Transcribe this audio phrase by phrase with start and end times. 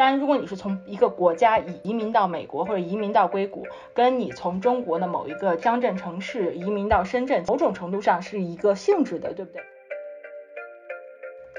[0.00, 9.62] 当然，如果你是从一个国家移移民到美国或者移民到硅谷，跟你从中国的某一个乡镇城市移民到深圳，某种程度上是一个性质的，对不对？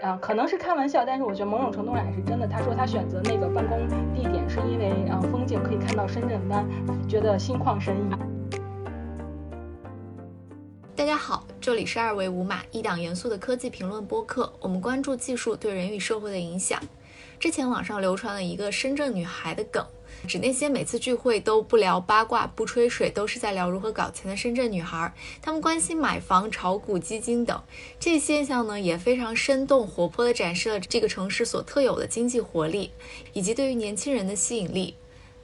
[0.02, 2.48] 啊，可能是开玩笑，但是我觉得某种程度上也是真的。
[2.48, 6.68] 他说他选择那个办公地点是因为啊风景可以看到深圳湾，
[7.08, 8.16] 觉得心旷神怡。
[10.96, 14.52] 大家好，这里是二维五码，一档严肃的科技评论播客。
[14.60, 16.80] 我们关注技术对人与社会的影响。
[17.42, 19.84] 之前网上流传了一个深圳女孩的梗，
[20.28, 25.12] 指那些每次聚会都不聊八卦、不吹水，都是在聊如何搞钱的深圳女孩。
[25.42, 27.60] 她们关心买房、炒股、基金等
[28.00, 32.92] 这现象呢，也非常生动活泼地展示了这个城市所特有的经济活力，
[33.34, 34.94] 以及对于年轻人的吸引力。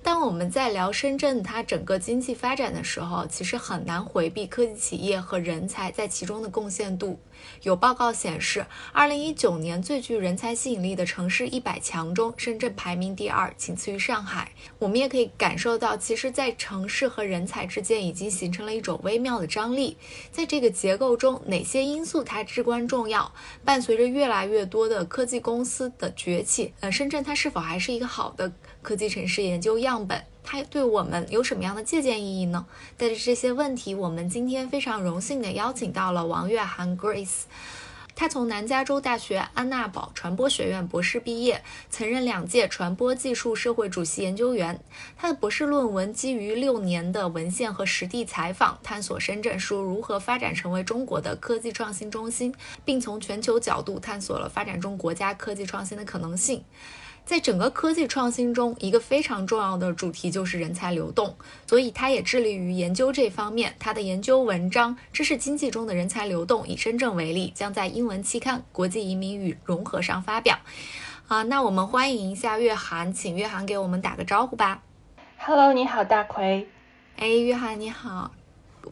[0.08, 7.20] 当我们在聊深圳它整个经济发展的时候，其实很难回避科技企业和人才在其中的贡献度。
[7.64, 14.50] 有报告显示，二零一九年最具人才吸引力的城市一百强中，深圳排名第二，仅次于上海。
[14.80, 19.98] 我们也可以感受到，其实，在城市和人才之间已经形成了一种微妙的张力。
[20.32, 23.30] 在这个结构中，哪些因素它至关重要？
[23.66, 28.50] 伴随着越来越多的科技公司的崛起，呃，深圳它是否还是一个好的
[28.88, 30.24] 科技城市研究样本？
[30.46, 32.66] 它对我们有什么样的借鉴意义呢？
[32.96, 37.42] 带着这些问题，我们今天非常荣幸地邀请到了王月涵 Grace。
[38.16, 44.80] 他从南加州大学安娜堡传播学院博士毕业，曾任两届传播技术社会主席研究员。
[45.18, 56.64] 他的博士论文基于六年的文献和实地采访，探索深圳说如何发展成为中国的科技创新中心，并从全球角度探索了发展中国家科技创新的可能性。
[57.28, 61.36] 在整个科技创新中，一个非常重要的主题就是人才流动，
[61.68, 63.76] 所以他也致力于研究这方面。
[63.78, 70.58] 他的研究文章《知识经济中的人才流动》以深圳为例，将在英文期刊《国际移民与融合》上发表。
[71.28, 74.82] 啊，那我们欢迎一下月涵，请月涵给我们打个招呼吧。
[75.38, 76.70] Hello，你好，大奎。
[77.18, 78.32] 哎，月涵你好。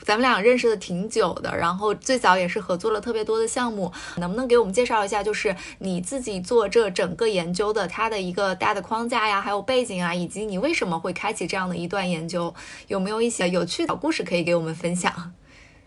[0.03, 12.53] 咱们俩认识的挺久的，然后最早也是合作了特别多的项目，能不能给我们介绍一下，就是你自己做这整个研究的它的一个大的框架呀，还有背景啊，以及你为什么会开启这样的一段研究，
[12.87, 15.33] 有没有一些有趣的小故事可以给我们分享？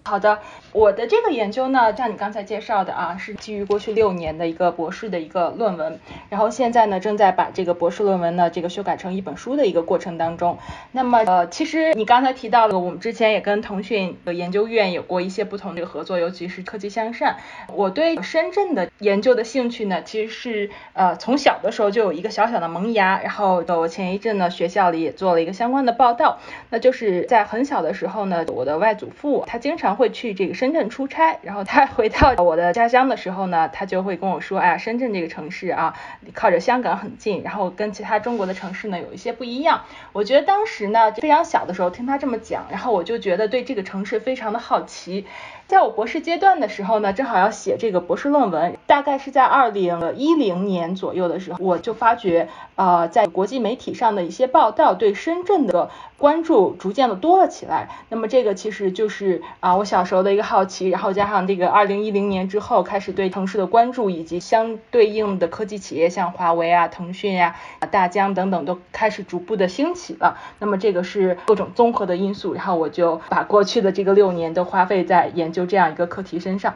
[0.09, 0.39] 好的，
[0.73, 10.57] 我的这个研究呢，像你刚才介绍的啊，是基于过去六年的一个博士的一个论文，然后现在呢，正在把这个博士论文呢，这个修改成一本书的一个过程当中。
[10.93, 17.37] 那么，呃，其实你刚才提到了，我们之前也跟腾讯的研究院有过一些不同的合作，尤其是科技向善。
[17.75, 26.39] 我对深圳的研究的兴趣呢，其实是呃从小的时候就有一个小小的萌芽，然后我前一阵呢，学校里也做了一个相关的报道，
[26.71, 29.98] 那就是在很小的时候呢，我的外祖父他经常。
[29.99, 35.95] 会去这个深圳出差，然后他回到我的家乡的时候呢，他就会跟我说，哎呀，深圳这个城市啊，
[36.33, 39.83] 靠着香港很近，然后跟其他中国的城市呢有一些不一样。
[40.13, 45.27] 我觉得当时呢非常小的时候听他这么讲，然后我就觉得对这个城市非常的好奇。
[45.69, 57.91] 在我博士阶段的时候呢，正好要写这个博士论文，大概是在二零一零年左右的时候，我就发觉，呃，在国际媒体上的一些报道对深圳的关注逐渐的多了起来。
[58.09, 67.57] 那么这个其实就是啊，我小时候的一个好奇，然后加上这个二零一零年之后开始对城市的关注，以及相对应的科技企业，像华为啊、腾讯呀、
[67.91, 70.39] 大疆等等都开始逐步的兴起了。
[70.61, 75.58] 那么这个是各种综合的因素，然后我就把过去的这个六年都花费在研究。
[75.59, 76.73] 就这样一个课题身上，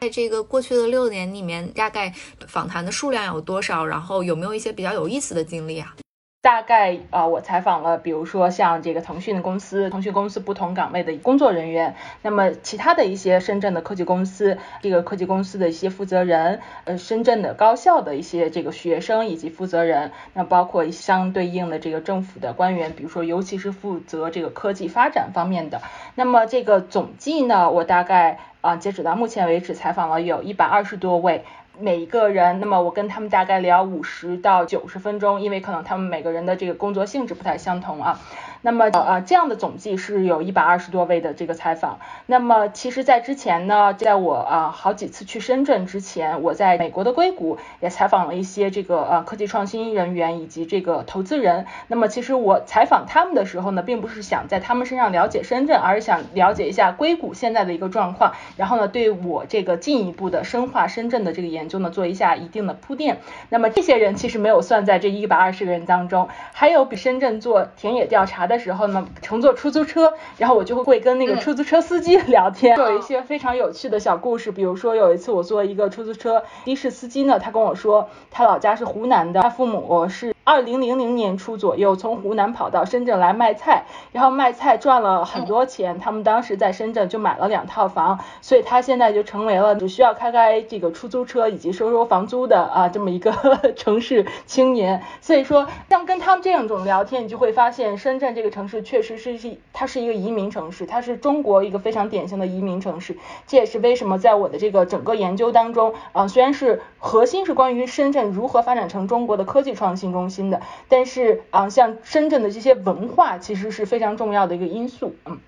[0.00, 2.14] 在这个过去的六年里面，大概
[2.46, 3.84] 访谈的数量有多少？
[3.84, 5.96] 然后有没有一些比较有意思的经历啊？
[6.42, 25.82] 大概啊，我采访了，比如说像这个腾讯的公司，腾讯公司不同岗位的工作人员，那么其他的一些深圳的科技公司，这个科技公司的一些负责人，呃，深圳的高校的一些这个学生以及负责人，那包括相对应的这个政府的官员，比如说尤其是负责这个科技发展方面的，
[26.14, 31.44] 那么这个总计呢，我大概啊，截止到目前为止采访了有一百二十多位。
[31.80, 38.20] 每一个人，那么我跟他们大概聊五十到九十分钟，因为可能他们每个人的这个工作性质不太相同啊。
[38.62, 41.98] 那么呃这样的总计是有一百二十多位的这个采访。
[42.26, 51.64] 那么其实，在之前呢，在我啊好几次去深圳之前，我在美国的硅谷也采访了一些这个呃科技创新人员以及这个投资人。
[51.86, 63.18] 那么其实我采访他们的时候呢，并不是想在他们身上了解深圳，而是想了解一下硅谷现在的一个状况，然后呢，对我这个进一步的深化深圳的这个研究呢，做一下一定的铺垫。
[63.48, 68.49] 那么这些人其实没有算在这一百二十个人当中，还有比深圳做田野调查。
[68.50, 74.52] 的时候呢，乘坐出租车，然后我就会跟那个出租车司机 聊天，有一些非常有趣的小故事。
[74.52, 80.34] 比如说有一次我坐一个出租车的士司机呢，他跟我说他老家是湖南的，他父母是。
[80.50, 86.00] 二零零零年初左右从湖南跑到深圳来卖菜，然后卖菜赚了很多钱。
[86.00, 93.30] 他们当时在深圳就买了两套房，所以他现在就成为了只需要开开这个出租车以及收收房租的啊这么一个
[93.78, 95.00] 城市青年。
[95.20, 103.16] 所以说，像跟他们这样种聊天，你就会发现深圳这个城市确实是是它是一个移民城市，它是中国一个非常典型的移民城市。
[103.46, 115.38] 这也是为什么在我的这个整个研究当中啊，虽然是核心是关于深圳如何发展成中国的科技创新中心的，但是啊，像深圳的这些文化其实是非常重要的一个因素，嗯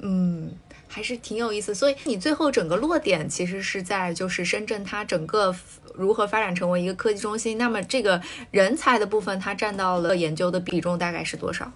[0.00, 0.52] 嗯，
[0.86, 1.74] 还是挺有意思。
[1.74, 5.54] 所以你最后整个落点其实是在就是深圳它整个
[5.94, 7.56] 如何发展成为一个科技中心。
[7.56, 8.20] 那么这个
[8.50, 11.72] 人才的部分它占到了研究的比重大概是多少？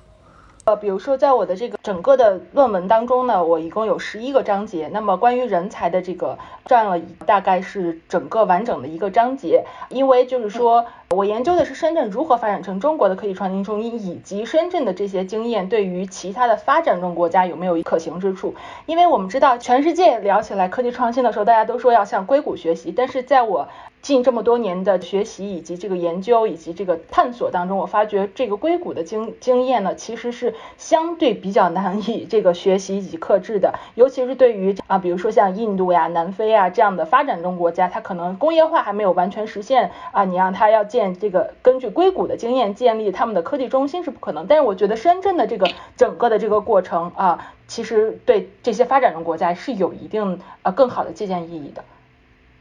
[0.70, 4.88] 呃，比如说，在我的这个整个的论文当中呢，我一共有十一个章节。
[4.92, 6.96] 那么关于人才的这个占了
[7.26, 18.54] 大概是整个完整的一个章节，因为就是说我研究的是深圳如何发展成中国的科技创新中心，以及深圳的这些经验对于其他的发展中国家有没有可行之处。
[18.86, 23.66] 因为我们知道，全世界聊起来科技创新的时候，大家都说要向硅谷学习，但是在我
[24.02, 44.46] 近这么多年的学习以及这个研究以及这个探索当中，我发觉这个硅谷的经经验呢，其实是相对比较难以这个学习以及克制的，尤其是对于啊，比如说像印度呀、南非啊这样的发展中国家，它可能工业化还没有完全实现啊，你让它要建这个根据硅谷的经验建立他们的科技中心是不可能。
[44.46, 51.84] 但是我觉得深圳的这个整个的这个过程啊，其实对这些发展中国家是有一定呃更好的借鉴意义的。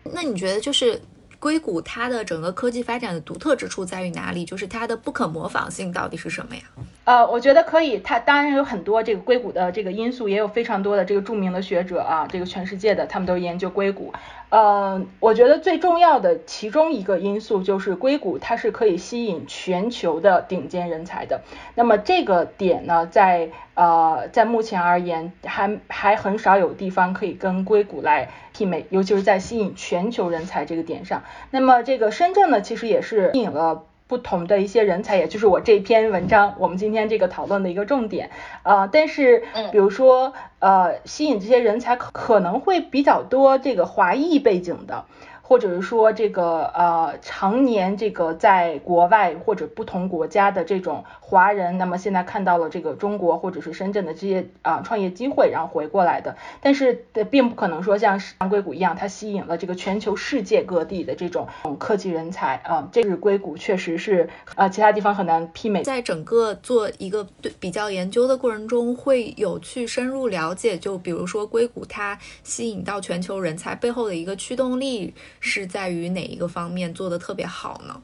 [0.04, 1.00] 那你觉得就是？
[1.40, 4.44] 硅谷它的整个科技发展的独特之处在于哪里？
[4.44, 6.62] 就是它的不可模仿性到底是什么呀？
[7.06, 14.14] 呃，我觉得可以，它当然有很多这个硅谷的这个因素，也有非常多的这个著名的学者啊，这个全世界的他们都研究硅谷。
[14.50, 21.42] 呃，我觉得最重要的其中一个因素就是硅谷它是可以吸引全球的顶尖人才的。
[21.76, 31.22] 那么这个点呢，在呃在目前而言，还还很少有地方可以跟硅谷来媲美，尤其是在吸引全球人才这个点上。
[31.52, 33.84] 那么这个深圳呢，其实也是吸引了。
[34.10, 38.32] 不同的一些人才，也就是我这篇文章，我们今天这个讨论的一个重点
[38.64, 38.88] 啊。
[38.88, 45.06] 但是，比如说，呃，吸引这些人才可可能会比较多这个华裔背景的。
[45.50, 61.48] 或者是说这个呃常年这个在国外或者不同国家的这种华人，那么现在看到了这个中国或者是深圳的这些啊创业机会，然后回过来的，但是并不可能说像像硅谷一样，它吸引了这个全球世界各地的这种
[61.80, 65.82] 科技人才啊，这是硅谷确实是啊其他地方很难媲美。
[65.82, 75.12] 在整个做一个对比较研究的过程中，会有去深入了解，就比如说硅谷它吸引到全球人才背后的一个驱动力。
[75.40, 78.02] 是在于哪一个方面做的特别好呢？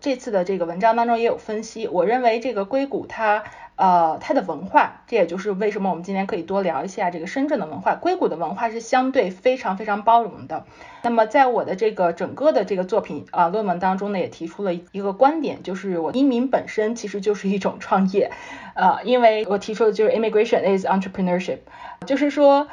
[0.00, 3.44] 这次的这个文章当中也有分析，我认为这个硅谷它
[3.76, 7.94] 呃它的文化，这也就是为什么我们今天可以多聊一下这个深圳的文化。
[7.94, 10.66] 硅谷的文化是相对非常非常包容的。
[11.04, 18.32] 那么在我的这个整个的这个作品啊论文当中呢，也提出了一个观点，就是我移民本身其实就是一种创业，
[18.74, 21.58] 呃，因为我提出的就是 immigration is entrepreneurship，
[22.06, 22.66] 就是说。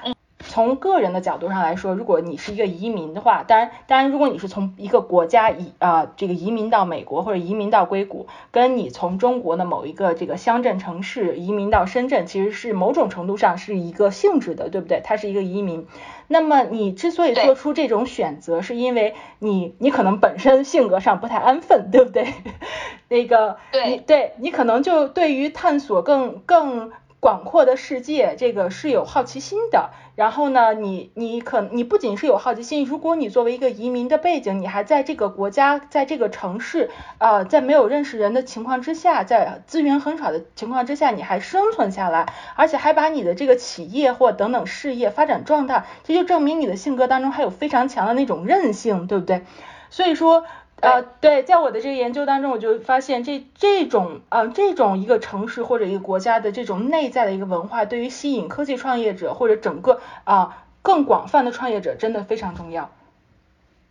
[0.50, 15.02] 从个人的角度上来说，如果你是一个移民的话，当然，当然，如果你是从一个国家移啊这个移民到美国或者移民到硅谷，跟你从中国的某一个这个乡镇城市移民到深圳，其实是某种程度上是一个性质的，对不对？
[15.04, 15.86] 它是一个移民。
[16.28, 22.34] 那么你之所以做出这种选择，是因为你你可能本身性格上不太安分，对不对？
[23.08, 26.92] 那个，对，对你可能就对于探索更更。
[27.20, 29.90] 广阔的世界，这个是有好奇心的。
[30.16, 49.44] 然后呢，你你可你不仅是有好奇心，如果你作为一个移民的背景，你还在这个国家，在这个城市，啊，在没有认识人的情况之下，在资源很少的情况之下，你还生存下来，而且还把你的这个企业或等等事业发展壮大，这就证明你的性格当中还有非常强的那种韧性，对不对？
[49.90, 50.46] 所以说。
[50.82, 62.90] 呃，对，在我的这个研究当中，我就发现这这种呃这种一个城市或者一个国家的这种内在的一个文化，对于吸引科技创业者或者整个啊更广泛的创业者，真的非常重要。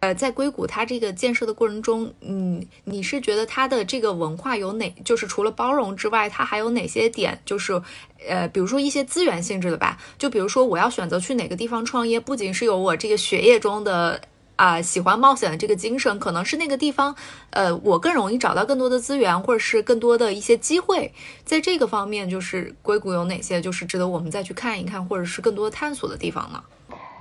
[0.00, 7.38] 呃，在硅谷它这个建设的过程中，嗯，你是觉得它的这个文化有哪，就是除了包容之外，它还有哪些点？
[7.44, 7.82] 就是
[8.26, 14.18] 呃，比如说一些资源性质的吧，就比如说我要选择去哪个地方创业，不仅是有我这个学业中的。
[14.58, 17.14] 啊，喜欢冒险的这个精神，可能是那个地方，
[17.50, 21.14] 呃，我更容易找到更多的资源，或者是更多的一些机会。
[21.44, 26.62] 在这个方面，就是硅谷有哪些就是值得我们再去看一看，或者是更多探索的地方呢？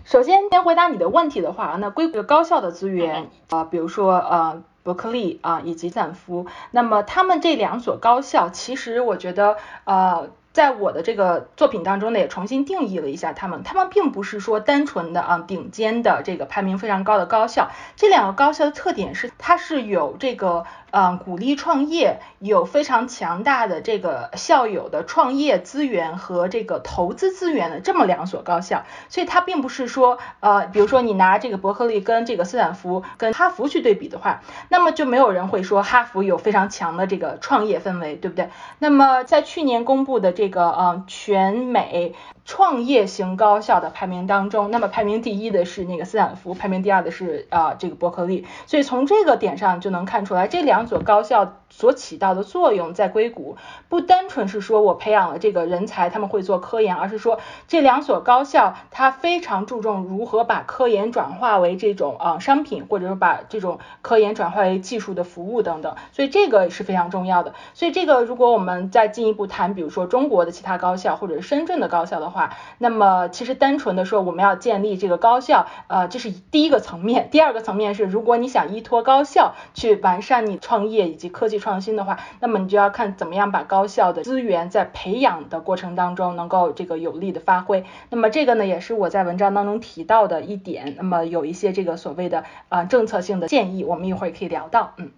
[0.04, 4.64] 首先，先回答你的问题的话，那硅谷高校的资源啊，比如说呃。
[4.88, 6.48] 伯克利啊以及斯坦福。
[6.72, 10.30] 那么他们这两所高校，其实我觉得呃。
[10.58, 13.62] 在我的这个作品当中呢，也重新定义了一下他们。
[13.62, 17.70] 他们并不是说单纯的啊顶尖的这个排名非常高的高校。
[17.96, 20.66] 这两个高校的特点是，它是有这个。
[20.92, 38.50] 嗯，鼓励创业，有非常强大的这个校友的创业资源和这个投资资源的这么两所高校，所以它并不是说，呃，比如说你拿这个伯克利跟这个斯坦福跟哈佛去对比的话，那么就没有人会说哈佛有非常强的这个创业氛围，对不对？
[38.80, 42.16] 那么在去年公布的这个呃全美
[42.46, 50.77] 创业型高校的排名当中，那么排名第一的是那个斯坦福，排名第二的是啊这个伯克利，所以从这个点上就能看出来这两。
[50.78, 51.64] 两所高校。
[51.70, 53.58] 所起到的作用在硅谷，
[53.90, 67.54] 不单纯是说我培养了这个人才，他们会做科研，而是说这两所高校它非常注重如何把科研转化为这种啊商品，或者说把这种科研转化为技术的服务等等，所以这个是非常重要的。
[67.74, 77.30] 所以这个如果我们再进一步谈，比如说中国的其他高校或者是深圳的高校的话，那么其实单纯的说我们要建立这个高校，呃，这是第一个层面。
[77.30, 81.58] 第二个层面是，如果你想依托高校去完善你创业以及科技。
[81.58, 87.84] 创创新的话，那么你就要看怎么样把高校的资源在培养的过程当中能够这个有力的发挥。
[88.10, 90.96] 那么这个呢，也是我在文章当中提到的一点。
[90.96, 94.94] 那么有一些这个所谓的啊政策性的建议，我们一会儿也可以聊到。
[94.96, 95.12] 嗯，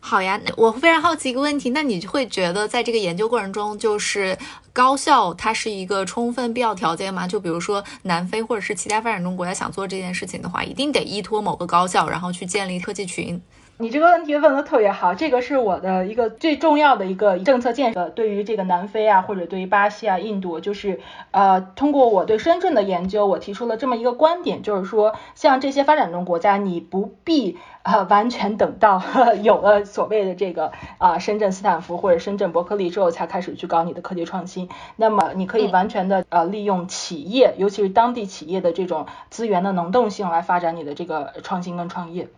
[0.00, 4.36] 好呀，我非常好奇一个问题，那你会觉得在这个研究过程中，就是
[4.72, 7.28] 高校它是一个充分必要条件吗？
[7.28, 13.40] 就比如说南非或者是其他发展中国家想做这件事情的话，一定得依托某个高校，然后去建立科技群。
[13.78, 18.08] 你这个问题问的特别好，这个是我的一个最重要的一个政策建设。
[18.08, 20.98] 对于这个南非啊，或者对于巴西啊、印度，就是
[21.30, 29.02] 呃，通过我对深圳的研究，我提出了这么一个观点，就是说，像这些发展中国家，你不必啊完全等到
[29.44, 34.70] 有了所谓的这个啊深圳斯坦福或者深圳伯克利之后，才开始去搞你的科技创新。
[34.96, 42.28] 那么你可以完全的呃利用企业，尤其是当地企业的这种资源的能动性来发展你的这个创新跟创业。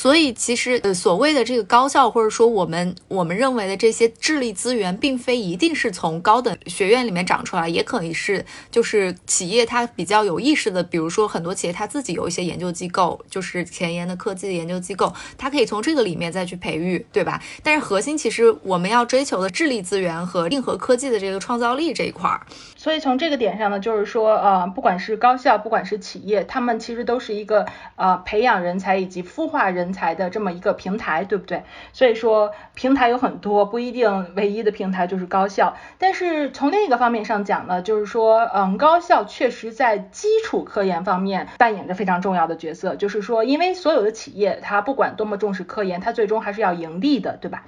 [0.00, 17.42] 所以，其实呃，所谓的这个高校，或者说我们我们认为的这些智力资源，并非一定是从高等学院里面长出来，也可以是就是企业它比较有意识的，比如说很多企业它自己有一些研究机构，就是前沿的科技的研究机构，它可以从这个里面再去培育，对吧？
[17.64, 22.46] 但是核心其实我们要追求的智力资源和硬核科技的这个创造力这一块儿。
[22.76, 29.87] 所以从这个点上呢，就是说呃，不管是高校，不管是企业，他们其实都是一个呃培养人才以及孵化人。
[29.88, 31.62] 人才的这么一个平台，对不对？
[31.94, 35.76] 所以说平台有很多，不一定唯一的平台就是高校。
[35.96, 42.96] 但是从另一个方面上讲呢，就是说，嗯，高校确实在基础科研方面扮演着非常重要的角色。
[42.96, 47.64] 就是说，因为所有的企业，它不管多么重视科研，它最终还是要盈利的，对吧？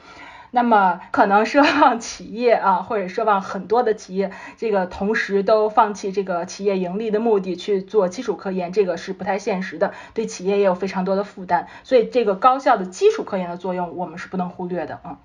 [0.52, 11.69] 那么可能奢望企业啊，或者奢望很多的企业，这个同时都放弃这个企业盈利的目的去做基础科研，这个是不太现实的，对企业也有非常多的负担。
[11.85, 15.16] 所以这个高校的基础科研的作用，我们是不能忽略的，嗯。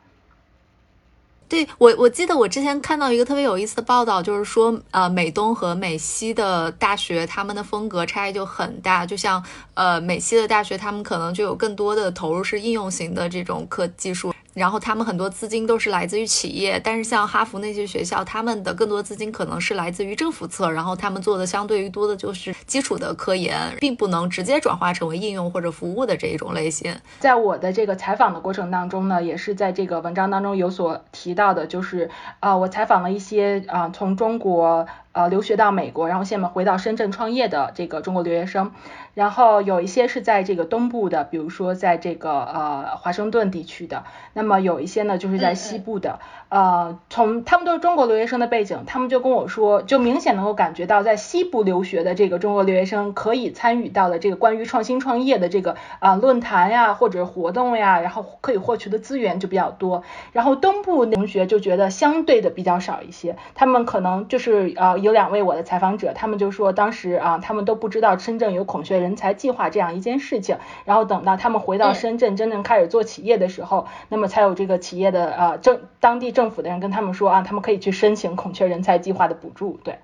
[1.48, 9.06] 对我，我记得我之前看到一个特别有意思的报道，就是说，呃，美东和美西的大学，他们的风格差异就很大。
[9.06, 9.44] 就像，
[9.76, 14.34] 呃，美西的大学，他们可能就有更多的投入是应用型的这种科技术。
[14.56, 26.96] 然后他们很多资金都是来自于企业，但是像哈佛那些学校，他们的更多资金可能是来自于政府侧，然后他们做的相对于多的就是基础的科研，并不能直接转化成为应用或者服务的这一种类型。
[27.20, 32.10] 在我的这个采访的过程当中呢，也是在这个文章当中有所提到的，就是
[32.40, 34.88] 啊，我采访了一些啊从中国。
[35.16, 38.74] 呃，留学到美国，然后现在回到深圳创业的这个中国留学生，
[39.14, 44.04] 然后有一些是在这个东部的，比如说在这个呃华盛顿地区的，
[44.34, 46.20] 那么有一些呢就是在西部的，
[46.56, 64.96] 呃，从他们都是中国留学生的背景，他们就跟我说，就明显能够感觉到在西部留学的这个中国留学生可以参与到的这个关于创新创业的这个啊论坛呀或者活动呀，然后可以获取的资源就比较多，然后东部同学就觉得相对的比较少一些，他们可能就是呃。
[65.06, 79.80] 有两位我的采访者，他们就说当时啊，他们都不知道深圳有孔雀人才计划这样一件事情，然后等到他们回到深圳真正开始做企业的时候，那么才有这个企业的啊政当地政政府的人跟他们说啊，他们可以去申请孔雀人才计划的补助。
[79.84, 79.98] 对，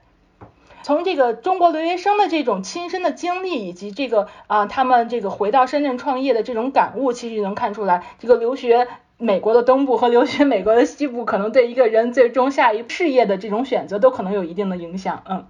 [0.82, 8.88] 从这个中国留学生的这种亲身的经历以及这个啊他们这个回到深圳创业的这种感悟，其实能看出来这个留学。
[9.20, 15.22] 美国的东部和留学美国的西部，可能对一个人最终下一事业的这种选择都可能有一定的影响。
[15.30, 15.46] 嗯，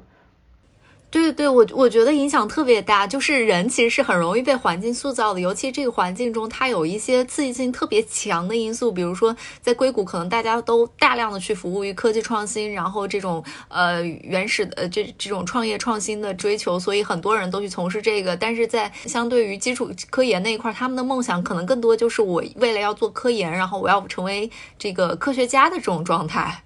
[1.12, 24.50] 对对，我我觉得影响特别大，就是人其实是很容易被环境塑造的，尤其这个环境中它有一些刺激性特别强的因素，比如说在硅谷，可能大家都大量的去服务于科技创新，然后这种呃原始的这这种创业创新的追求，所以很多人都去从事这个，但是在相对于基础科研那一块，他们的梦想可能更多就是我为了要做科研，然后我要成为
[24.80, 26.63] 这个科学家的这种状态。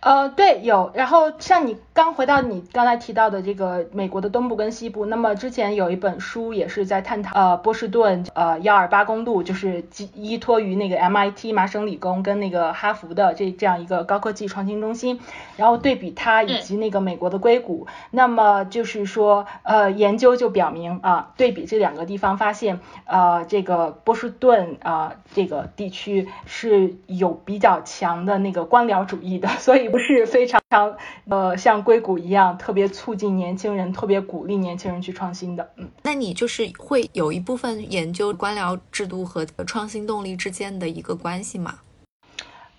[0.00, 0.90] 呃，对，有。
[0.94, 15.20] 然后像你刚回到你刚才提到的这个美国的东部跟西部，那么之前有一本书也是在探讨呃波士顿呃幺二八公路，就是依托于那个 MIT 麻省理工跟那个哈佛的这这样一个高科技创新中心，
[15.58, 29.90] 然后对比它以及那个美国的硅谷，那么就是说呃研究就表明啊，对比这两个地方发现呃这个波士顿啊这个地区是有比较强的那个官僚主义的，所以。
[29.90, 30.96] 不是非常像
[31.28, 35.68] 呃像硅谷一样特别促进年轻人，特别鼓励年轻人去创新的。
[35.76, 41.80] 嗯，那你就是会有一部分研究官僚制度和创新动力之间的一个关系吗？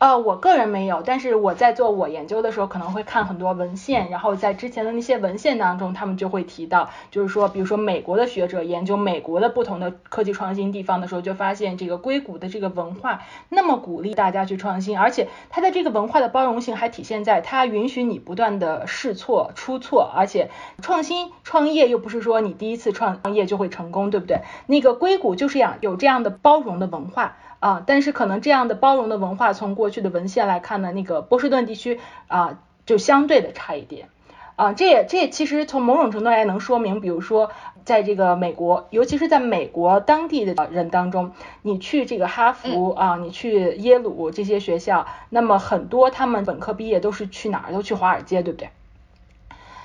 [0.01, 20.49] 呃，我个人没有，但是我在做我研究的时候，可能会看很多文献，然后在之前的那些文献当中，他们就会提到，就是说，比如说美国的学者研究美国的不同的科技创新地方的时候，就发现这个硅谷的这个文化那么鼓励大家去创新，而且它的这个文化的包容性还体现在它允许你不断的试错、出错，而且
[20.81, 24.39] 创新创业又不是说你第一次创业就会成功，对不对？
[24.65, 27.37] 那个硅谷就是样有这样的包容的文化。
[27.61, 34.09] 啊，但是可能这样的包容的文化，从过去的文献来看呢，那个波士顿地区啊，就相对的差一点。
[34.55, 37.51] 啊，这也这也其实从某种程度来能说明，比如说
[37.85, 47.73] 在这个美国，尤其是在美国当地的人当中，你去这个哈佛啊，你去耶鲁这些学校，那么很多他们本科毕业都是去哪儿？
[47.73, 48.69] 都去华尔街，对不对？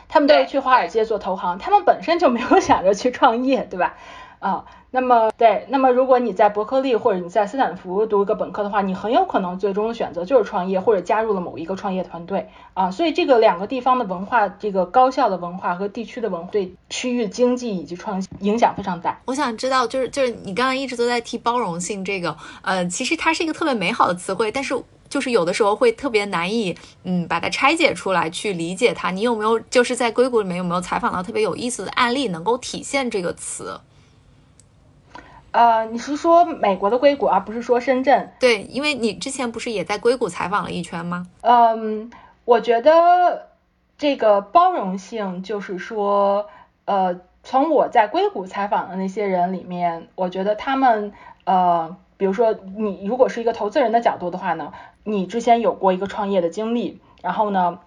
[0.08, 3.96] 他们都是去华尔街做投行，他们本身就没有想着去创业，对吧？
[4.38, 4.64] 啊。
[4.92, 12.90] 那么对，那么如果你在伯克利或者你在斯坦福读一个本科的话，你很有可能最终的选择就是创业或者加入了某一个创业团队啊。
[12.90, 19.20] 所以这个两个地方的文化，这个高校的文化和地区的文化对区域经济以及创新影响非常大。
[19.26, 24.74] 我想知道，就是就是你刚才一直都在提包容性这个，呃，其实它是一个特别美好的词汇，但是
[25.10, 29.10] 就是有的时候会特别难以嗯把它拆解出来去理解它。
[29.10, 33.78] 你有没有就是在硅谷里面有没有采访到特别有意思的案例，能够体现这个词？
[35.56, 38.30] 呃，你是说美国的硅谷，而不是说深圳？
[38.38, 41.26] 对，因为你之前不是也在硅谷采访了一圈吗？
[41.40, 42.10] 嗯，
[42.44, 43.48] 我觉得
[43.96, 46.50] 这个包容性，就是说，
[46.84, 51.14] 呃，从我在硅谷采访的那些人里面，我觉得他们，
[51.44, 57.78] 呃，比如说你如果是一个投资人的角度的话呢，你之前有过一个创业的经历，然后呢，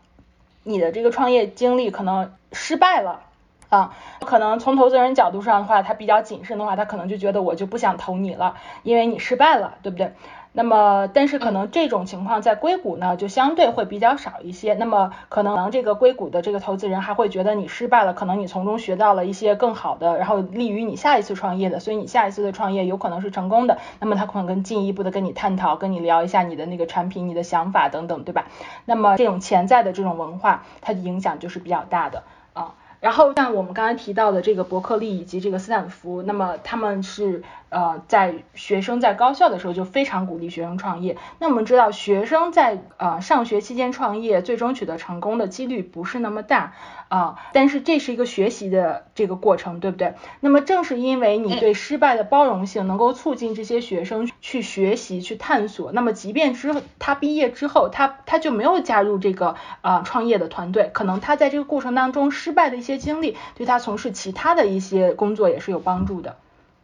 [0.64, 3.22] 你的这个创业经历可能失败了。
[3.70, 3.94] 啊，
[4.26, 10.14] 可能从投资人角度上的话，他比较谨慎的话，他可能就觉得我就不想投你了，因为你失败了，对不对？
[10.52, 14.74] 那么，但是可能这种情况在硅谷呢，就相对会比较少一些。
[14.74, 23.78] 那么，可能这个硅谷的这个投资人还会觉得你失败了，可能你从中学到了一些更好的，然后利于你下一次创业的，所以你下一次的创业有可能是成功的。
[24.00, 28.46] 那么他可能更进一步的跟你探讨，跟你聊一下你的那个产品、你的想法等等，对吧？
[28.86, 32.74] 那么这种潜在的这种文化，它的影响就是比较大的啊。
[33.00, 41.18] 然后像我们刚才提到的这个伯克利以及这个斯坦福，那么他们是呃在学生在高校的时候就非常鼓励学生创业。
[41.40, 46.74] 那我们知道学生在呃上学期间创业，最终取得成功的几率不是那么大。
[47.10, 50.14] 啊，但是这是一个学习的这个过程，对不对？
[50.40, 55.92] 那么正是因为你对失败的包容性，能够促进这些学生去学习、去探索。
[55.92, 66.38] 那么即便之后他毕业之后，他他就没有加入这个啊创业的团队，可能他在这个过程当中失败的一些经历，对他从事其他的一些工作也是有帮助的。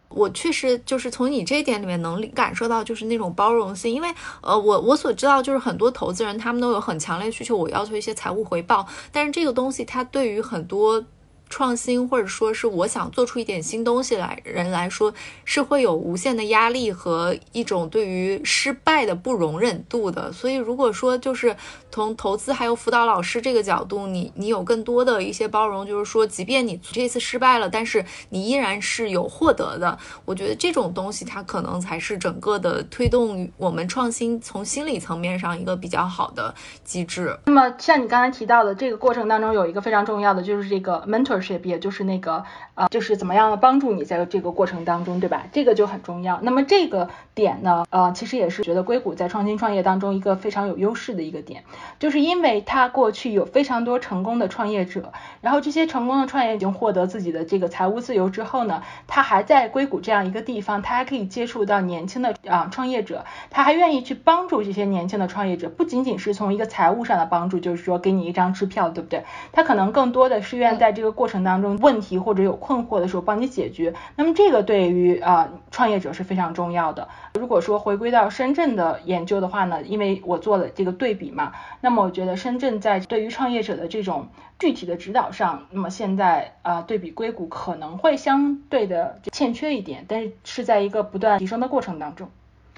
[0.10, 4.10] 我确实就是从你这一点里面能感受到，就是那种包容性，因为
[4.42, 11.04] 呃，我我所知道就是很多投资人他们都有很强烈需求，我要求一些财务回报，但是这个东西它对于很多。
[11.50, 15.14] 创新或者说是我想做出一点新东西来，人来说
[15.46, 20.32] 是会有无限的压力和一种对于失败的不容忍度的。
[20.34, 21.56] 所以如果说就是
[21.92, 29.98] 从投资还有辅导老师这个角度，你你有更多的一些包容，就是说即便你这次失败了，但是你依然是有获得的。
[30.26, 36.54] 我觉得这种东西它可能才是整个的推动我们创新从心理层面上一个比较好的
[36.84, 37.38] 机制。
[37.46, 41.35] 那么像你刚才提到的这个过程当中有一个非常重要的就是这个 mentor。
[41.36, 42.44] mentorship，也就是那个
[42.74, 45.44] 啊，就是怎么样帮助你在这个过程当中，对吧？
[45.52, 46.40] 这个就很重要。
[46.42, 51.64] 那么这个点呢，呃，其实也是觉得硅谷在创新创业当中一个非常有优势的一个点，
[52.00, 69.24] 就是因为它过去有非常多成功的创业者，然后这些成功的创业已经获得自己的这个财务自由之后呢，他还在硅谷这样一个地方，他还可以接触到年轻的啊创业者，他还愿意去帮助这些年轻的创业者，不仅仅是从一个财务上的帮助，就是说给你一张支票，对不对？
[69.52, 73.96] 他可能更多的是愿在这个过过程当中问题或者有困惑的时候帮你解决。
[74.16, 77.10] 那么这个对于啊创业者是非常重要的。
[77.34, 84.28] 如果说回归到深圳的研究的话呢，因为我做了这个对比嘛，那么我觉得深圳在对于创业者的这种
[84.60, 92.30] 具体的指导上，那么现在啊对比硅谷可能会相对的欠缺一点，但是是在一个不断提升的过程当中。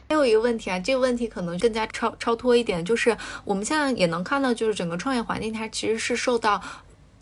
[0.08, 6.62] 还有一个问题啊，这个问题可能更加超超脱一点，就是我们现在也能看到，就是整个创业环境它其实是受到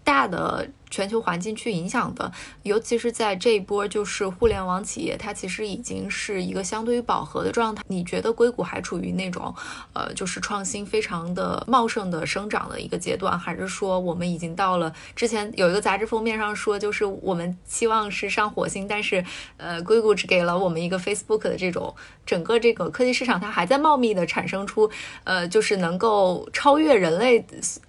[0.03, 0.67] 大的。
[0.89, 2.31] 全球环境去影响的，
[2.63, 7.83] 尤其是在这一波，就是互联网企业，它其实已经是一个相对于饱和的状态。
[7.87, 9.53] 你觉得硅谷还处于那种，
[9.93, 19.23] 呃，就是创新非常的茂盛的生长的一个阶段，还是说我们已经到了之前有一个杂志封面上说，就是我们期望是上火星，但是，
[19.57, 21.93] 呃，硅谷只给了我们一个 Facebook 的这种
[22.25, 24.89] 整个这个科技市场，它还在茂密的产生出，
[25.23, 27.45] 呃，就是能够超越人类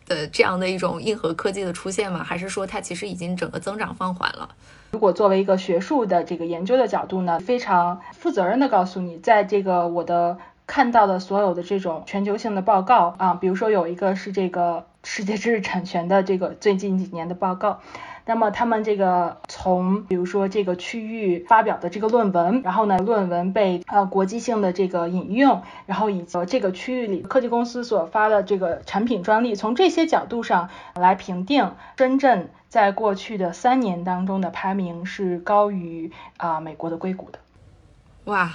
[0.06, 2.22] 的这样的一种硬核科技的出现吗？
[2.24, 3.06] 还是说它其实？
[3.06, 4.48] 已经整个增长放缓了。
[4.90, 17.80] 如果作为一个学术的这个研究的角度呢，非常负责任的告诉你，在这个我的看到的所有的这种全球性的报告啊，比如说有一个是这个世界知识产权的这个最近几年的报告。
[18.28, 37.38] 那么他们这个从比如说这个区域发表的这个论文，然后呢论文被呃国际性的这个引用，然后以及这个区域里科技公司所发的这个产品专利，从这些角度上来评定，深圳在过去的三年当中的排名是高于啊美国的硅谷的。
[38.24, 38.52] 哇，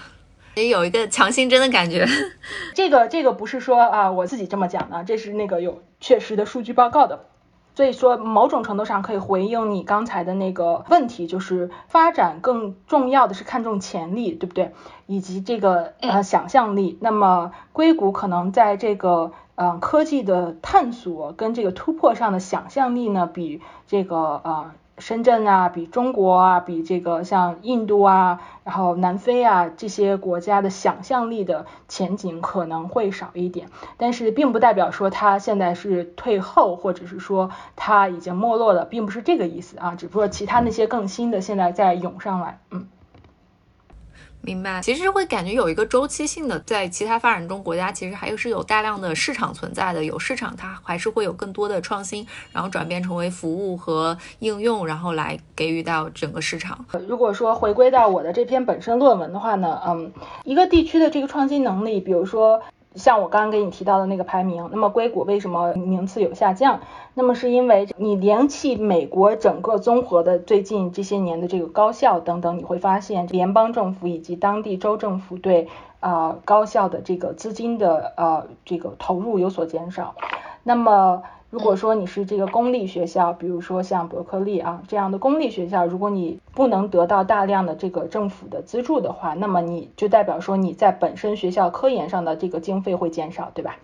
[0.53, 2.05] 也有一个强心针的感觉。
[2.75, 7.25] 这个这个不是说啊我自己这么讲的，这是那个有确实的数据报告的。
[7.73, 14.71] 所以说，某种程度上可以回应你刚才的那个问题，就是发展更重要的是看重潜力，对不对？
[15.07, 16.99] 以及这个呃想象力。
[17.01, 24.71] 那么硅谷可能在这个呃科技的探索跟这个突破上的想象力呢，比这个呃。
[24.97, 42.85] 深圳啊，比中国啊，比这个像印度啊，然后南非啊这些国家的想象力的前景可能会少一点，但是并不代表说它现在是退后，或者是说它已经没落了，并不是这个意思啊，只不过其他那些更新的现在在涌上来，嗯。
[44.43, 56.83] 明白，其实会感觉有一个周期性的，在其他发展中国家，其实还是有大量的市场存在的，有市场它还是会有更多的创新，然后转变成为服务和应用，然后来给予到整个市场。
[57.07, 60.11] 如果说回归到我的这篇本身论文的话呢，嗯，
[60.43, 62.61] 一个地区的这个创新能力，比如说。
[62.95, 66.81] 像我刚刚给你提到的那个排名，那么硅谷为什么名次有下降？
[67.13, 80.15] 那么是因为你联系美国整个综合的最近这些年的这个高校等等，你会发现联邦政府以及当地州政府对啊高校的这个资金的呃这个投入有所减少。
[80.63, 93.75] 那么如果说你是这个公立学校，比如说像伯克利啊这样的公立学校，如果你不能得到大量的这个政府的资助的话，那么你就代表说你在本身学校科研上的这个经费会减少，对吧？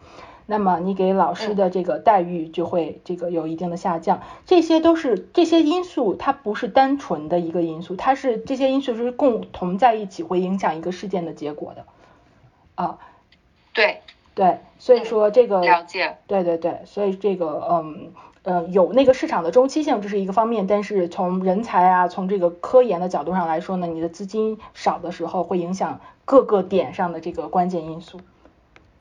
[0.46, 11.84] 那么你给老师的这个待遇就会这个有一定的下降，这些都是这些因素，它不是单纯的一个因素，它是这些因素是共同在一起会影响一个事件的结果的
[12.76, 12.98] 啊。
[13.74, 14.00] 对。
[14.36, 28.22] 对，所以说这个了解，对对对，所以这个嗯呃有那个市场的周期性，这是一个方面，但是从人才啊，从这个科研的角度上来说呢，你的资金少的时候会影响各个点上的这个关键因素。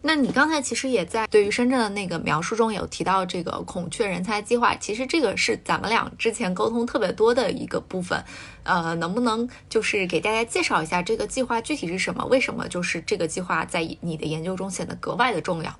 [0.06, 8.22] 那你刚才其实也在对于深圳的那个描述中有提到这个孔雀人才计划，其实这个是咱们俩之前沟通特别多的一个部分，
[8.62, 12.24] 呃，能不能就是给大家介绍一下这个计划具体是什么？
[12.26, 15.74] 为什么就是这个计划在你的研究中显得格外的重要？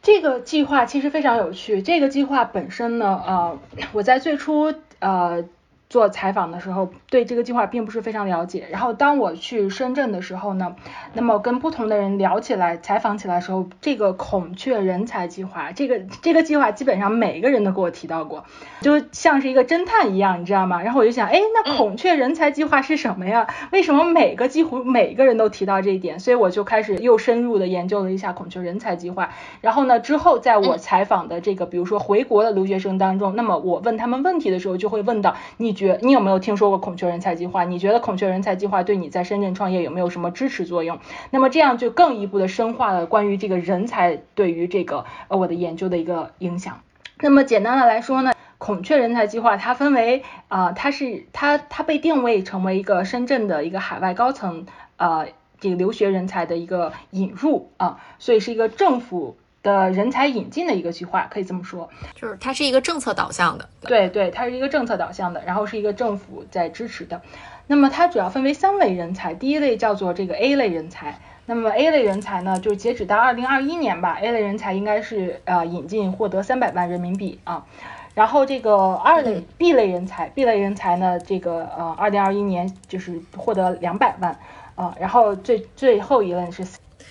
[0.00, 3.58] 这个计划其实非常有趣，这个计划本身呢，呃，
[3.92, 5.44] 我在最初呃。
[5.88, 8.66] 做采访的时候，对这个计划并不是非常了解。
[8.70, 10.76] 然后当我去深圳的时候呢，
[11.14, 18.44] 那么跟不同的人聊起来、采访起来的时候，这个孔雀人才计划，这个这个计划基本上每个人都给我提到过，
[18.82, 20.82] 就像是一个侦探一样，你知道吗？
[20.82, 23.46] 然后我就想，哎，那孔雀人才计划是什么呀？
[23.72, 26.20] 为什么每个几乎每个人都提到这一点？
[26.20, 29.30] 所以我就开始又深入的研究了一下孔雀人才计划。
[29.62, 35.77] 然后呢，之后在我采访的这个，比如说回国的留学生当中，那么我问他们问题的时候，就会问到你。
[35.78, 37.62] 觉你有没有听说过孔雀人才计划？
[37.64, 40.98] 你觉得孔雀人才计划对你在深圳创业有没有什么支持作用？
[41.30, 46.80] 那么这样就更一步的深化了关于这个人才对于这个呃我的研究的一个影响。
[47.20, 55.28] 那么简单的来说呢，孔雀人才计划它分为啊，它是它它被定位成为一个深圳的一个海外高层呃
[55.60, 59.36] 这个留学人才的一个引入啊，所以是一个政府。
[59.62, 63.68] 的人才引进的一个计划，可以这么说，就是它是一个政策导向的。
[63.80, 67.20] 对对，它是一个政策导向的，然后是一个政府在支持的。
[67.66, 71.18] 那么它主要分为三类人才，第一类叫做这个 A 类人才。
[71.46, 77.66] 那么 A 类人才呢，就是截止到二零二一年吧，A 类人才应该是呃引进获得三百万人民币啊。
[78.14, 84.38] 然后这个二类 B 类人才，B 类人才呢，这个呃二零二一年就是获得两百万
[84.74, 84.94] 啊。
[85.00, 86.64] 然后最最后一类是。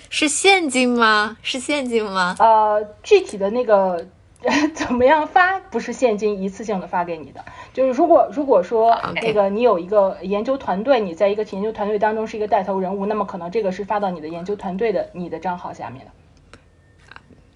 [0.09, 1.37] 是现金吗？
[1.41, 2.35] 是现金吗？
[2.39, 4.07] 呃，具体的那个
[4.73, 5.59] 怎么样发？
[5.59, 7.43] 不是现金一次性的发给你的，
[7.73, 16.11] 就是如果如果说那个你有一个研究团队，你在一个研究团队当中是一个带头人物，那么可能这个是发到你的研究团队的你的账号下面的。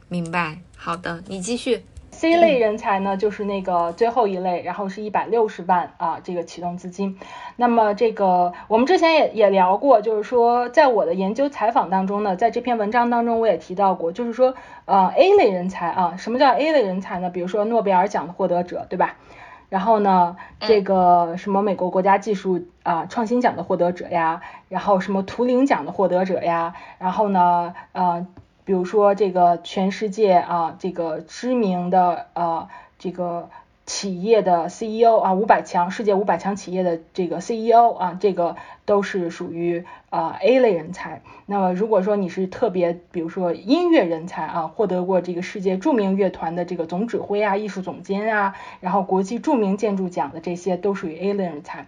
[0.09, 1.85] 明白，好的，你继续。
[2.21, 7.17] C 类人才呢，就是那个最后一类，然后是一百六十万啊，这个启动资金。
[7.55, 14.53] 那么这个我们之前也也聊过，就是说在我的研究采访当中呢，在这篇文章当中我也提到过，就是说
[14.85, 17.31] 呃 A 类人才啊，什么叫 A 类人才呢？
[17.31, 19.15] 比如说诺贝尔奖的获得者，对吧？
[19.69, 28.27] 然后呢，这个什么美国国家技术啊创新奖的获得者呀，然后什么图灵奖的获得者呀，然后呢呃。
[28.63, 32.67] 比如说这个全世界啊，这个知名的呃
[32.99, 33.49] 这个
[33.85, 41.21] 企业的 CEO 啊，五百强世界五百强企业的这个 CEO 啊，这个都是属于啊 A 类人才。
[41.47, 51.87] 那么如果说你是特别，比如说音乐人才啊，获得过这个世界著名乐团的这个总指挥啊、艺术总监啊，然后国际著名建筑奖的这些都属于 A 类人才。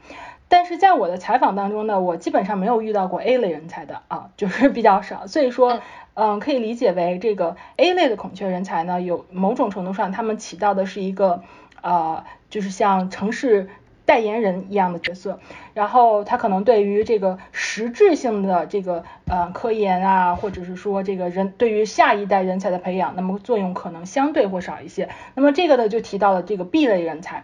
[0.50, 5.28] 但是在我的采访当中呢，我基本上没有遇到过 A 类人才的啊，就是比较少。
[5.28, 5.80] 所以说。
[6.16, 11.42] 嗯，可以理解为这个 A 类的孔雀人才呢，有某种程度上，他们起到的是一个
[11.82, 13.68] 呃，就是像城市
[14.06, 15.40] 代言人一样的角色。
[15.74, 25.10] 然后他可能对于这个实质性的这个呃科研啊，或者是说这个人对于下一代人才的培养，那么作用可能相对会少一些。
[25.34, 27.44] 那么这个呢，就提到了这个 B 类人才。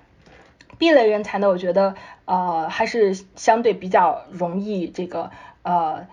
[0.78, 5.32] B 类人才呢，我觉得呃还是相对比较容易这个
[5.64, 6.06] 呃。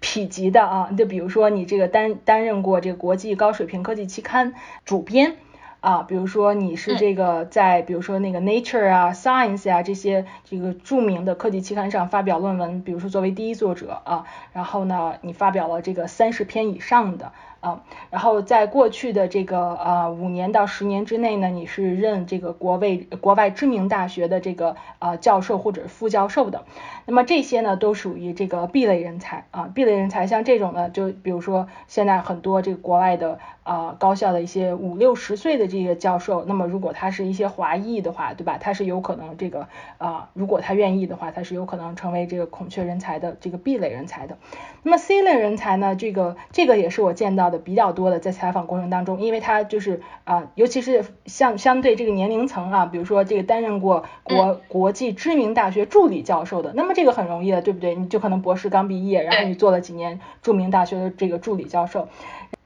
[0.00, 5.36] 匹级的啊，就比如说你这个担担任过这个国际高水平科技期刊主编
[5.80, 17.32] 啊，比如说你是这个在比如说那个 Nature 啊、Science 啊这些这个著名的科技期刊上发表论文，比如说作为第一作者啊，然后呢你发表了这个三十篇以上的。
[17.60, 26.64] 啊，然后在过去的这个呃五年到十年之内呢，你是任这个国外国外知名大学的这个呃教授或者副教授的，
[27.04, 38.56] 那么这些呢都属于这个 B 类人才啊，B 类人才像这种呢，就比如说现在很多这个国外的啊高校的一些五六十岁的这些教授，那么如果他是一些华裔的话，对吧？
[38.58, 39.68] 他是有可能这个
[39.98, 44.38] 啊，如果他愿意的话，他是有可能成为这个孔雀人才的这个 B 类人才的。
[44.82, 47.50] 那么 C 类人才呢，这个这个也是我见到。
[47.50, 57.96] 的比较多的，在采访过程当中，因为他就是啊，尤其是相相对这个年龄层啊，比如说这个担任过国国际知名大学助理教授的，那么这个很容易的，对不对？
[57.96, 62.08] 你就可能博士刚毕业，然后你做了几年著名大学的这个助理教授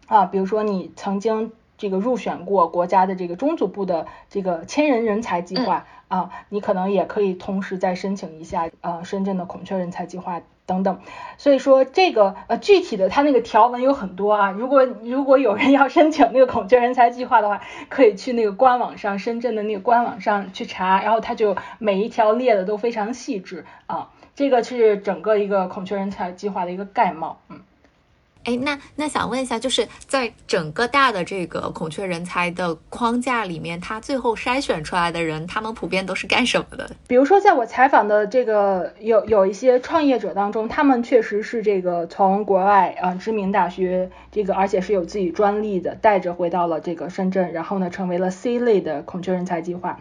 [0.07, 10.43] 啊，比如说你曾经这个入选过国家的这个中组部的这个千人人才计划啊，你可能也可以同时再申请一下呃深圳的孔雀人才计划。
[10.67, 10.99] 等等，
[11.37, 14.51] 所以说这个呃具体的它那个条文有很多啊。
[14.51, 24.11] 如果如果有人要申请那个孔雀人才计划的话，可以去那个官网上，深圳的那个官网上去查，然后它就每一条列的都非常细致啊。
[24.35, 27.61] 这个是整个一个孔雀人才计划的一个概貌，嗯。
[28.45, 36.91] 哎，那那想问一下，就是在整个大的这个孔雀人才的框架里面，他最后筛选出来的人，他们普遍都是干什么的？
[37.09, 49.99] 比如说，在我采访的这个有有一些创业者当中，他们确实是这个从国外啊知名大学这个，而且是有自己专利的，带着回到了这个深圳，然后呢，成为了 C 类的孔雀人才计划。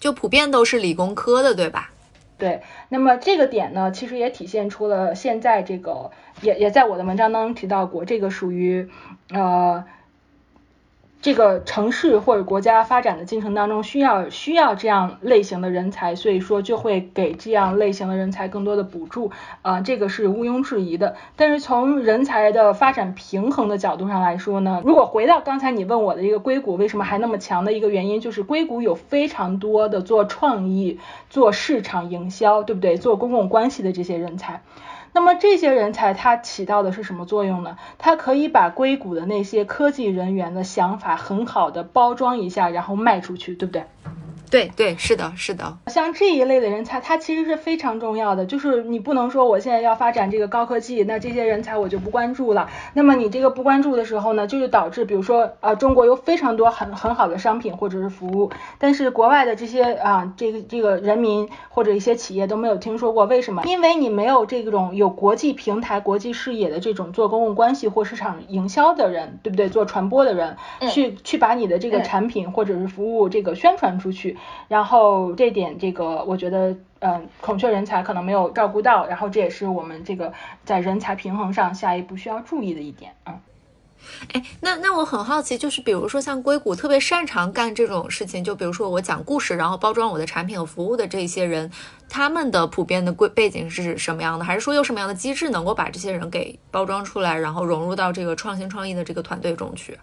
[0.00, 1.92] 就普遍都是理工科的，对吧？
[2.38, 6.10] 对，那么这个点呢，其实也体现出了现在这个，
[6.42, 8.88] 也也在我的文章当中提到过，这个属于
[9.30, 9.84] 呃。
[11.24, 19.30] 这个城市或者国家发展的进程当中，需要需要这样类型的人才，所以说就会给这样类型的人才更多的补助，
[19.62, 21.16] 啊，这个是毋庸置疑的。
[21.34, 32.98] 但是从人才的发展平衡的角度上来说呢，如果回到刚才你问我的这个硅谷为什么还那么强的一个原因，就是硅谷有非常多的做创意、做市场营销，对不对？
[32.98, 34.60] 做公共关系的这些人才。
[35.14, 37.78] 那么这些人才他起到的是什么作用呢？
[37.98, 43.84] 他可以把硅谷的那些科技人员的想法很好的包装一下，然后卖出去，对不对？
[44.50, 45.76] 对对，是的，是的。
[45.88, 48.46] 像这一类的人才，他其实是非常重要的。
[48.46, 52.68] 就是你不能说我现在要发展这个高科技，那这些人才我就不关注了。
[52.92, 63.24] 那么你这个不关注的时候呢，就是导致，比如说啊，中国有非常多很很好的商品或者是服务，但是国外的这些啊，这个这个人民或者一些企业都没有听说过。
[63.26, 63.62] 为什么？
[63.64, 69.68] 因为你没有这种有国际平台、国际视野的这种做公共关系或市场营销的人，对不对？
[69.68, 70.56] 做传播的人，
[70.90, 74.33] 去去把你的这个产品或者是服务这个宣传出去。
[74.68, 80.32] 然后这点，这个我觉得，嗯，孔雀人才可能没有照顾到，然后这也是我们这个
[80.64, 83.40] 在人才平衡上下一步需要注意的一点，嗯。
[84.34, 91.70] 哎，那那我很好奇，就是比如说像硅谷特别擅长干这种事情，就比如说我讲故事，然后包装我的产品和服务的这些人，
[92.06, 94.44] 他们的普遍的背背景是什么样的？
[94.44, 99.98] 还是说有什么样的机制能够把这些人给包装出来，然后融入到这个创新创意的这个团队中去？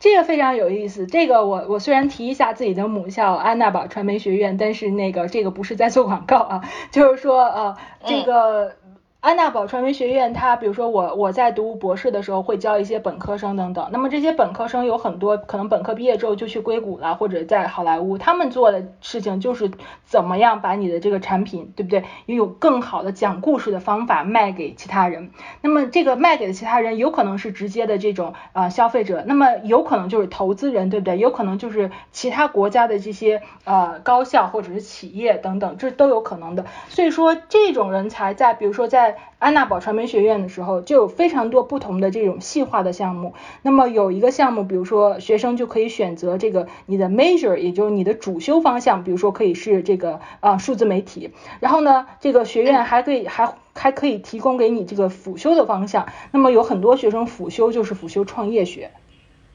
[0.00, 8.79] 这个非常有意思，这个我我虽然提一下自己的母校安娜堡传媒学院，但是那个这个不是在做广告啊，就是说呃这个。
[9.20, 19.70] 安娜堡传媒学院，它比如说我我在读博士的时候会教一些本科生等等，那么这些本科生有很多可能本科毕业之后就去硅谷了，或者在好莱坞，他们做的事情就是
[20.06, 22.02] 怎么样把你的这个产品，对不对？
[22.24, 25.32] 有更好的讲故事的方法卖给其他人。
[25.60, 31.18] 那么这个卖给的其他人有可能是直接的这种啊消费者，那么有可能就是投资人，对不对？
[31.18, 36.64] 有可能就是其他国家的这些呃高校或者是企业等等，这都有可能的。
[36.88, 43.34] 所以说这种人才在比如说在安娜堡传媒学院的时候，就有非常多不同的这种细化的项目。
[43.62, 51.30] 那么有一个项目，比如说学生就可以选择这个你的 major，也就是你的主修方向，比如说可以是这个啊数字媒体。
[51.60, 56.06] 然后呢，这个学院还可以还还可以提供给你这个辅修的方向。
[56.32, 58.90] 那么有很多学生辅修就是辅修创业学。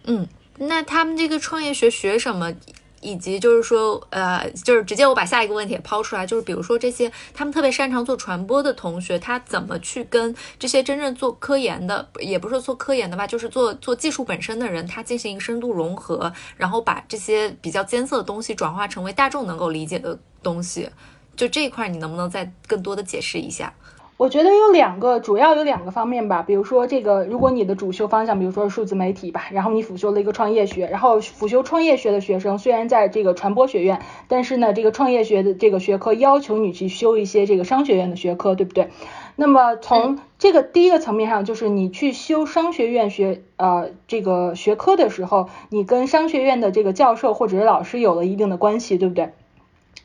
[0.06, 2.54] 嗯，那他们这个创业学学什么？
[3.06, 20.90] 以及就是说，呃，就是直接我把下一个问题也抛出来，就是比如说这些他们特别擅长做传播的同学，他怎么去跟这些真正做科研的，也不是做科研的吧，就是做做技术本身的人，他进行一个深度融合，然后把这些比较艰涩的东西转化成为大众能够理解的东西，
[21.36, 23.72] 就这一块你能不能再更多的解释一下？
[24.18, 26.42] 我觉得有两个，主要有两个方面吧。
[26.42, 34.00] 比如说这个，如果你的主修方向，比如说是数字媒体吧，然后你辅修了一个创业学，然后辅修创业学的学生虽然在这个传播学院，
[34.30, 38.88] 但是呢，这个创业学的这个学科要求你去修一些这个商学院的学科，对不对？
[39.36, 49.34] 那么从这个第一个层面上，就是你去修商学院学呃这个学科的时候，你跟商学院的这个教授或者是老师有了一定的关系，对不对？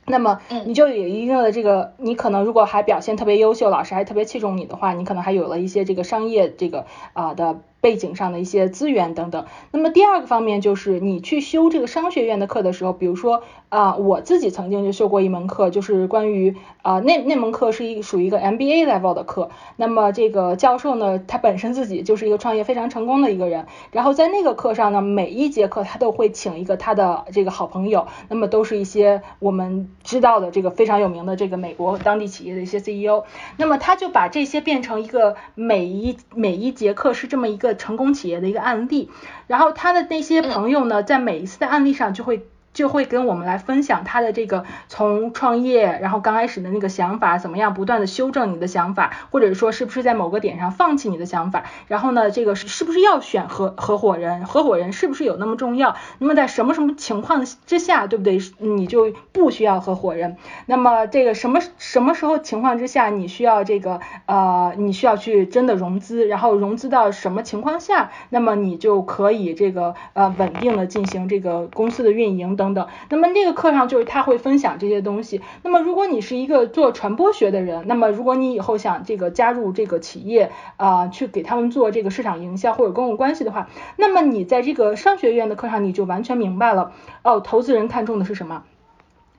[0.06, 7.60] 那么你就有一定的这个，你可能如果还表现特别优秀，老师还特别器重你的话，你可能还有了一些这个商业这个啊的。
[7.82, 9.46] 背景上的一些资源等等。
[9.70, 19.48] 那么第二个方面就是你去修这个商学院的课的时候，比如说啊，我自己曾经就修过一门课，就是关于啊那那门课是一属于一个 MBA level 的课。
[19.76, 23.66] 那么这个教授呢，他本身自己就是一个创业非常成功的一个人。
[23.90, 33.24] 然后在那个课上呢，每一节课他都会请一个他的这个好朋友，那么都是一些我们知道的这个非常有名的这个美国当地企业的一些 CEO。
[33.56, 37.70] 那么他就把这些变成一个每一每一节课是这么一个。
[37.80, 39.08] 成功企业的一个案例，
[39.46, 42.44] 然后他的那些朋友呢，在每一次的案例上就会。
[42.72, 55.96] 就会跟我们来分享他的这个从创业，然后刚开始的那个想法怎么样，不断的修正你的想法，或者说是不是在某个点上放弃你的想法，然后呢，这个是是不是要选合合伙人，合伙人是不是有那么重要？
[56.18, 58.38] 那么在什么什么情况之下，对不对？
[58.58, 60.36] 你就不需要合伙人。
[60.66, 72.86] 那么这个什么什么时候情况之下你需要这个呃你需要去真的融资，然后融资到什么情况下，那么你就可以这个呃稳定的进行这个公司的运营等等。
[73.08, 75.40] 那么那个课上就是他会分享这些东西。
[75.62, 86.92] 那么如果你是一个做传播学的人，那么如果你以后想这个加入这个企业啊，去给他们做这个市场营销或者公共关系的话，那么你在这个商学院的课上你就完全明白了
[87.24, 88.64] 哦，投资人看重的是什么，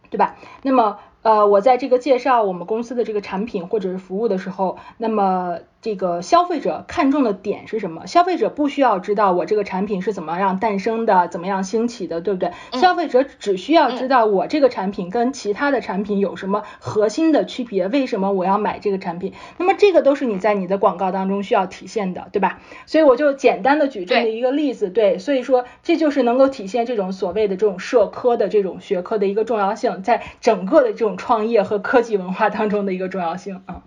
[0.09, 0.36] 对吧？
[0.63, 5.59] 那么呃，我在这个介绍我们公司的这个产品或者是服务的时候，那么。
[5.82, 8.05] 这个消费者看重的点是什么？
[8.05, 12.51] 消费者不需要知道我这个产品是怎么样诞生的，怎么样兴起的，对不对？
[12.73, 19.34] 消费者只需要知道我这个产品跟其他的产品有什么核心的区别，为什么我要买这个产品？
[19.57, 22.59] 那么这个都是你在你的广告当中需要体现的，对吧？
[22.86, 33.82] 所以我就简单的举这么一个例子，对，所以说这就是能够体现这种所谓的这种社科的这种学科的一个重要性，在整个的这种创业和科技文化当中的一个重要性啊。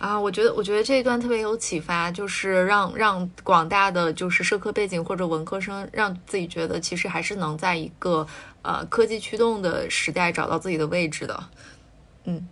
[0.00, 8.26] 啊，我觉得我觉得这一段特别有启发，就是让让广大的就是社科背景或者文科生，让自己觉得其实还是能在一个
[8.62, 11.44] 呃科技驱动的时代找到自己的位置的。
[12.24, 12.48] 嗯，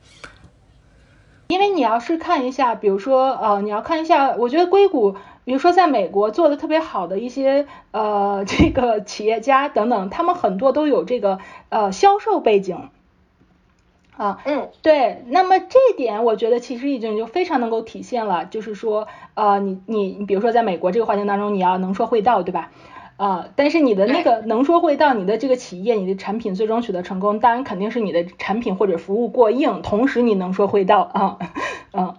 [1.46, 11.38] 因为你要是看一下，比如说呃，你要看一下，我觉得硅谷，比如说在美国做的特别好的一些呃这个企业家等等，他们很多都有这个
[11.70, 12.90] 呃销售背景。
[14.19, 22.71] 啊，嗯，对，那么这一点我觉得其实已经就非常能够体现了，就是说，呃，你你你比如说在美国这个环境当中，你要能说会道，对吧？
[23.16, 31.39] 啊，但是你的那个能说会道，你的这个企业，你的产品最终取得成功，当然肯定是你的产品或者服务过硬，同时你能说会道啊，
[31.95, 32.14] 嗯。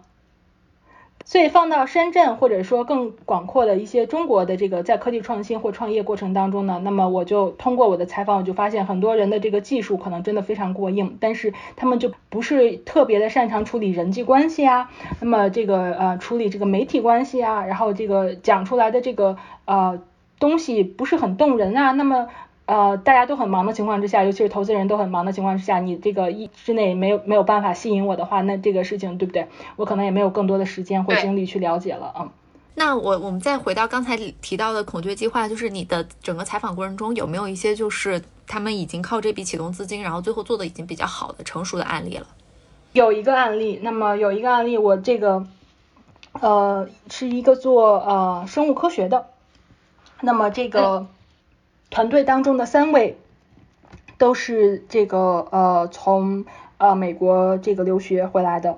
[1.29, 14.89] 所以放到深圳，或者说更广阔的一些中国的这个在科技创新或创业过程当中呢，那么我就通过我的采访，我就发现很多人的这个技术可能真的非常过硬，但是他们就不是特别的擅长处理人际关系啊，
[15.21, 20.01] 那么这个呃处理这个媒体关系啊，然后这个讲出来的这个呃
[20.39, 22.27] 东西不是很动人啊，那么。
[22.69, 29.47] 呃，大家都很忙的情况之下，尤其是投资人都很忙的情况之下，你这个一之内没有没有办法吸引我的话，那这个事情对不对？
[29.75, 32.29] 我可能也没有更多的时间或精力去了解了嗯。
[32.75, 42.27] 那我我们再回到刚才提到的孔雀计划，就是你的整个采访过程中有没有一些就是他们已经靠这笔启动资金，然后最后做的已经比较好的成熟的案例了？
[42.93, 45.43] 有一个案例，那么有一个案例，我这个
[46.33, 49.25] 呃是一个做呃生物科学的，
[50.21, 51.07] 那么这个。
[51.89, 53.17] 团队当中的三位
[54.17, 56.45] 都是这个呃从
[56.77, 58.77] 呃美国这个留学回来的，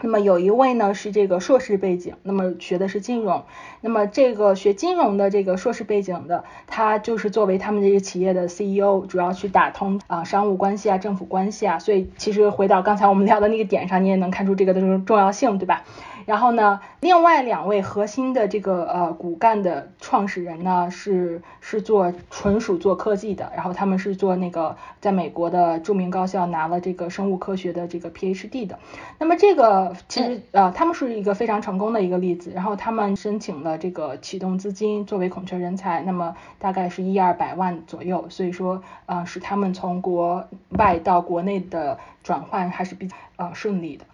[0.00, 3.44] 那么有一位呢是这个硕士背景，那么学的是金融，
[3.80, 15.84] 那么这个学金融的这个硕士背景的，他就是作为他们这个企业的 CEO，主要去打通啊商务关系啊政府关系啊，所以其实回到刚才我们聊的那个点上，你也能看出这个的重要性，对吧？
[16.26, 28.78] 然后呢，另外两位核心的这个呃骨干的创始人呢，是是做纯属做科技的，然后他们是做那个在美国的著名高校拿了这个生物科学的这个 PhD 的。
[29.18, 44.04] 那么这个其实呃他们是一个非常成功的一个例子，然后他们申请了这个启动资金作为孔雀人才，那么大概是一二百万左右，所以说呃使他们从国外到国内的转换还是比较呃顺利的。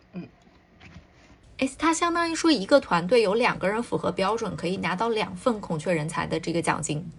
[1.58, 7.10] 哎，它相当于说一个团队有两个人符合标准，可以拿到两份孔雀人才的这个奖金。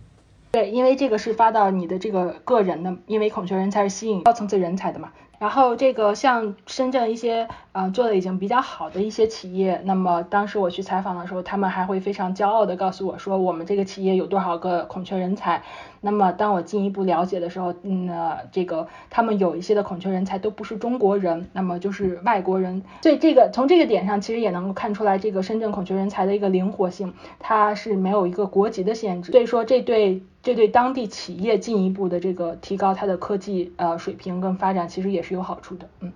[0.51, 5.11] 对，因为这个是发到你的这个个人的，因为孔雀人才是吸引高层次人才的嘛。
[5.39, 15.63] 然后这个像深圳一些呃做的已经比较好的一些企业，那么当时我去采访的时候，他们还会非常骄傲的告诉我说，我们这个企业有多少个孔雀人才。
[16.01, 18.09] 那么当我进一步了解的时候，嗯，
[18.51, 22.81] 这个他们有一些的孔雀人才都不是中国人，那么就是外国人。
[23.01, 29.31] 所以这个从这个点上，其实也能够看出来这个深圳孔雀人才的一个灵活性，它是没有一个国籍的限制。
[29.31, 35.89] 所以说这对这对当地企业进一步的这个提高它的科技呃水平跟发展，其实也是有好处的。
[35.99, 36.13] 嗯，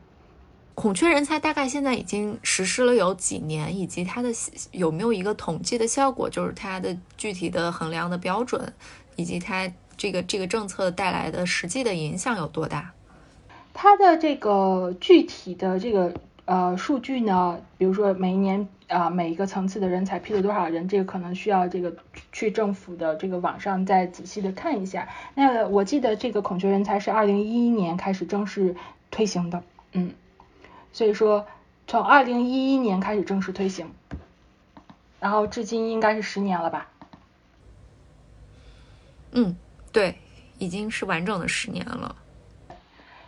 [0.76, 4.30] 孔雀人才大概现在已经实施了有几年，以及它的
[4.72, 8.74] 有没有一个统计的效果，就是它的具体的衡量的标准。
[9.16, 12.92] 以及它这个这个政策带来的实际的影响有多大？
[13.74, 16.14] 它的这个具体的这个
[16.46, 21.96] 呃数据呢，比如说每一年啊每一个层次的人才批了多少人，这个可能需要这个
[22.32, 25.10] 去政府的这个网上再仔细的看一下。
[25.34, 28.76] 那我记得这个孔雀人才是二零一一年开始正式
[29.10, 30.14] 推行的，嗯，
[30.92, 31.48] 所以说
[31.88, 33.92] 从二零一一年开始正式推行，
[35.20, 36.90] 然后至今应该是十年了吧。
[39.34, 39.56] 嗯，
[39.92, 40.16] 对，
[40.58, 42.16] 已经是完整的十年了。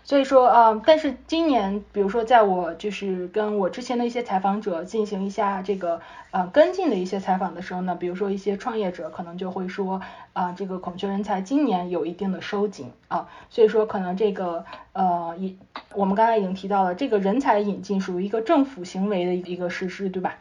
[0.03, 5.99] 所以说，呃，但是今年，比如说，在我就是跟我之前的一些采访者进行一下这个
[6.29, 9.99] 呃跟进的一些采访的时候呢，比如说一些创业者可能就会说，
[10.33, 15.57] 啊，这个孔雀人才今年有一定的收紧啊，所以说可能这个呃，一
[15.95, 20.37] 我们刚才已经提到了，这个人才引进属于一个政府行为的一个实施，对吧？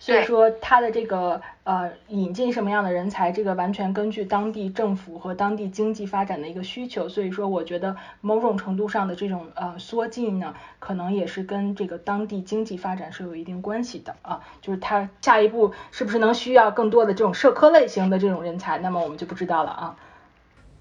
[0.00, 7.08] 所以说，它的这个呃引进什么样的人才，这个完全根据当地政府和当地经济发展的一个需求。
[7.08, 14.40] 所以说，我觉得某种程度上的这种呃缩进呢，可能也是跟这个当地经济发展是有一定关系的啊。
[14.62, 19.96] 就是它下一步是不是能需要更多的这种社科类型的这种人才，那么我们就不知道了啊。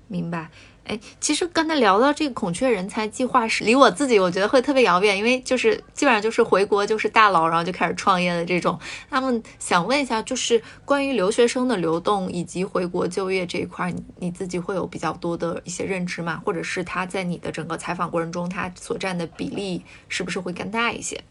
[0.07, 0.49] 明白。
[0.85, 8.79] 哎，其实刚才聊到这个孔雀人才计划是离我自己，我觉得会特别遥远，因为就是基本上就是回国就是大佬，然后就开始创业的这种。
[9.09, 16.41] 那么想问一下，就是关于留学生的流动以及回国就业这一块，你你自己会有比较多的一些认知吗？
[16.45, 21.21] 或者是他在你的整个采访过程中，他所占的比例是不是会更大一些？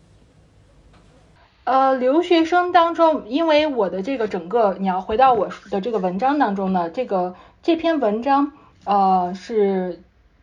[1.65, 8.53] 呃，留学生当中，因为我的这个整个，你要回到我的这个文章当中呢，这个这篇文章。
[8.87, 10.01] 呃，是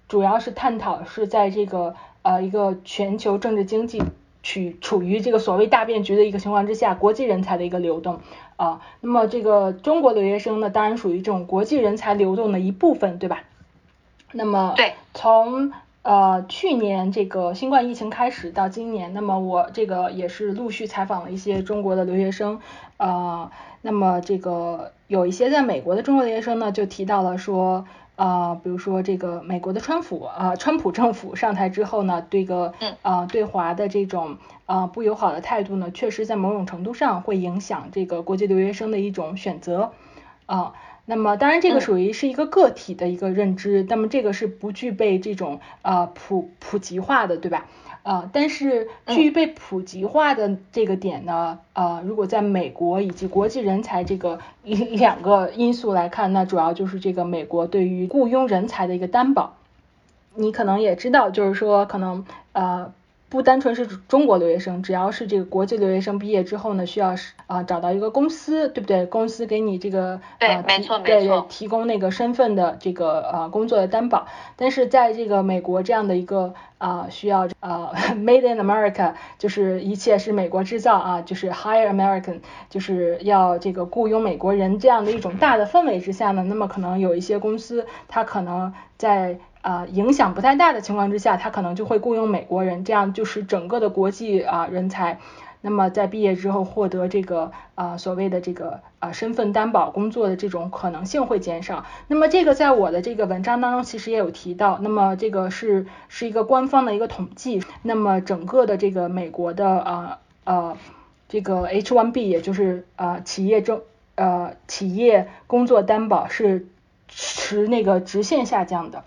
[0.09, 4.03] 主要是探讨是在这个呃一个全球政治经济
[4.43, 8.19] 处处于这个所谓大变局的一个情况之下，国际人才的一个流动
[8.57, 8.81] 啊。
[8.99, 13.43] 那么这个中国留学生呢，当然属于这种国际人才流动的一部分，对吧？
[14.33, 15.71] 那么对，从
[16.01, 22.59] 呃去年这个新冠疫情开始到今年，那么我这个也是陆续采访了一些中国的留学生
[22.97, 23.51] 啊。
[23.81, 27.85] 那么这个有一些在美国的中国留学生呢，就提到了说。
[28.15, 39.93] 啊，比如说这个美国的川普啊，川普政府上台之后呢，对个啊对华的这种啊不友好的态度呢，确实在某种程度上会影响这个国际留学生的一种选择
[40.45, 40.73] 啊。
[41.05, 47.65] 那么当然这个属于是一个个体的一个认知，那么这个是不具备这种啊普普及化的，对吧？
[48.03, 59.55] 啊，但是至于被普及化的这个点呢，呃，如果在美国以及国际人才这个两个因素来看，那主要就是这个美国对于雇佣人才的一个担保。
[60.35, 62.93] 你可能也知道，就是说可能呃。
[63.33, 69.07] 不单纯是中国留学生，只要是这个国际留学生毕业之后呢，需要是啊找到一个公司，对不对？
[69.07, 74.27] 公司给你这个对，没错没错，提供那个身份的这个呃工作的担保。
[74.55, 89.39] 但是在这个美国这样的一个啊需要呃 Made in America，就是一切是美国制造啊，就是 Hire American，就是要这个雇佣美国人这样的一种大的氛围之下呢，那么可能有一些公司它可能在。
[89.63, 95.19] 啊，影响不太大的情况之下，他可能就会雇佣美国人，这样就是整个的国际啊人才，
[95.61, 101.85] 那么在毕业之后获得这个啊所谓的这个啊身份担保工作的这种可能性会减少。
[102.09, 110.75] 那么这个在我的这个文章当中其实也有提到，那么这个是是一个官方的一个统计，那么整个的这个美国的啊呃
[111.29, 113.79] 这个 H1B 也就是啊企业证
[114.15, 116.67] 呃企业工作担保是
[117.07, 119.05] 持那个直线下降的。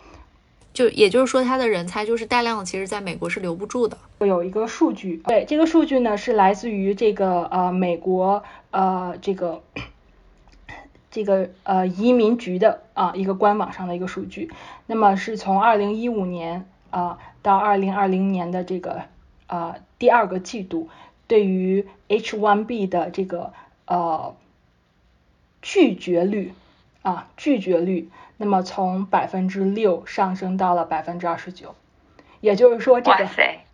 [0.76, 3.96] 就也就是说，他的人才就是大量的，其实在美国是留不住的。
[4.20, 9.62] 有一个数据，对这个数据呢是来自于这个呃美国呃这个
[11.10, 14.50] 这个呃移民局的啊一个官网上的一个数据。
[14.84, 19.04] 那么是从二零一五年啊到二零二零年的这个
[19.46, 20.90] 啊第二个季度，
[21.26, 23.54] 对于 H1B 的这个
[23.86, 24.36] 呃
[25.62, 26.52] 拒绝率
[27.00, 28.10] 啊拒绝率。
[28.36, 31.74] 那么从百分之六上升到了百分之二十九，
[32.40, 33.26] 也就是说这个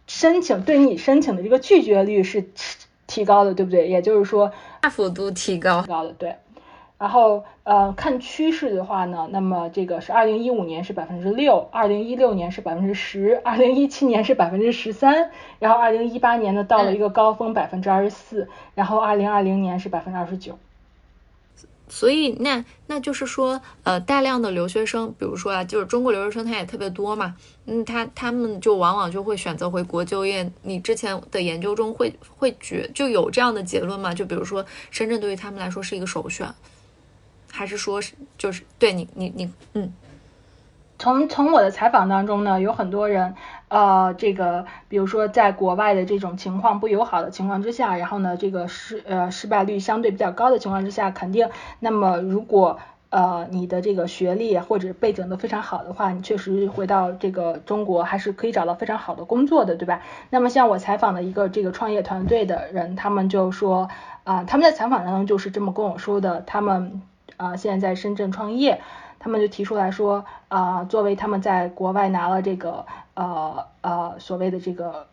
[0.07, 2.51] 申请对你申请的这个拒绝率是
[3.07, 3.89] 提高的，对不对？
[3.89, 6.37] 也就是说大幅度提高高的对。
[6.99, 20.57] 然后呃看趋势的话呢，那么这个是二零一五年是百分之六，二零一六年是百分之十，二零一七年是百分之十三，然后二零一八年呢到了一个高峰百分之二十四，然后二零二零年是百分之二十九。
[21.95, 27.37] 所以那那就是说，呃，大量的留学生，比如说啊，就是中国留学生他也特别多嘛，
[27.67, 30.51] 嗯，他他们就往往就会选择回国就业。
[30.63, 34.15] 你之前的研究中会会觉就有这样的结论吗？
[34.15, 36.51] 就比如说深圳对于他们来说是一个首选，
[37.51, 39.93] 还是说是就是对你你你嗯。
[40.99, 43.35] 从从我的采访当中呢，有很多人，
[43.73, 51.49] 呃，这个比如说在国外的这种情况不友好的情况之下，然后呢，这个失呃失败率相对比较高的情况之下，肯定，
[51.81, 60.03] 那么如果呃你的这个学历或者背景都非常好的话，你确实回到这个中国还是可以找到非常好的工作的，对吧？
[60.29, 63.89] 那么像我采访的一个这个创业团队的人，他们就说
[64.25, 67.01] 啊，他们在采访当中就是这么跟我说的，他们
[67.39, 68.83] 啊现在在深圳创业。
[69.23, 75.12] 他们就提出来说，啊，作为他们在国外拿了这个呃呃所谓的这个。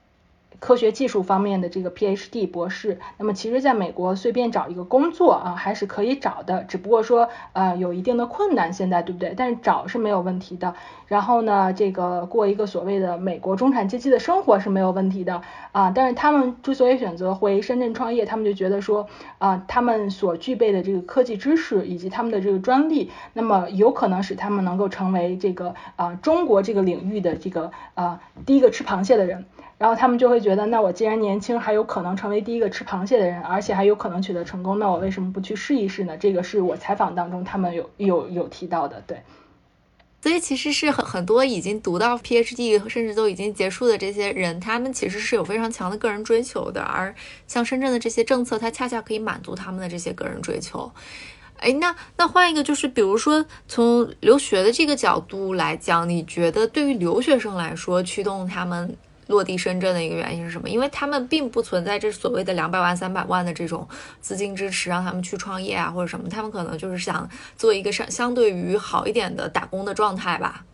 [0.60, 9.34] 科学技术方面的这个 PhD 博士，那么其实在美国随便找一个工作啊，还是可以找的，只不过说呃有一定的困难，现在对不对？
[9.36, 10.74] 但是找是没有问题的。
[11.08, 15.42] 然后呢，这个过一个所谓的美国中产阶级的生活是没有问题的
[15.72, 15.92] 啊。
[15.96, 19.08] 但是他们之所以选择回深圳创业，他们就觉得说
[19.40, 29.46] 啊，他们所具备的这个科技知识以及他们的这个专利，那么有可能使他们能够成为这个啊中国这个领域的这个啊第一个吃螃蟹的人。
[29.80, 36.18] 然后他们就会觉得，那我既然年轻，还有可能成为第一个吃螃蟹的人，而且还有可能取得成功，那我为什么不去试一试呢？
[36.18, 39.22] 这个是我采访当中他们有有有提到的，对。
[40.22, 47.16] 所以其实是很很多已经读到 PhD，甚至都已经结束的这些人，他们其实是有非常强的个人追求的，而
[47.48, 50.92] 像深圳的这些政策，它恰恰可以满足他们的这些个人追求。
[51.60, 58.98] 哎，那那换一个，就是比如说从留学的这个角度来讲，你觉得对于留学生来说，驱动他们？
[59.30, 60.68] 落地深圳的一个原因是什么？
[60.68, 63.88] 因为他们并不存在这所谓的两百万、三百万的这种
[64.20, 66.28] 资金支持，让他们去创业啊或者什么。
[66.28, 70.66] 他们可能就是想做一个相相对于好一点的打工的状态吧，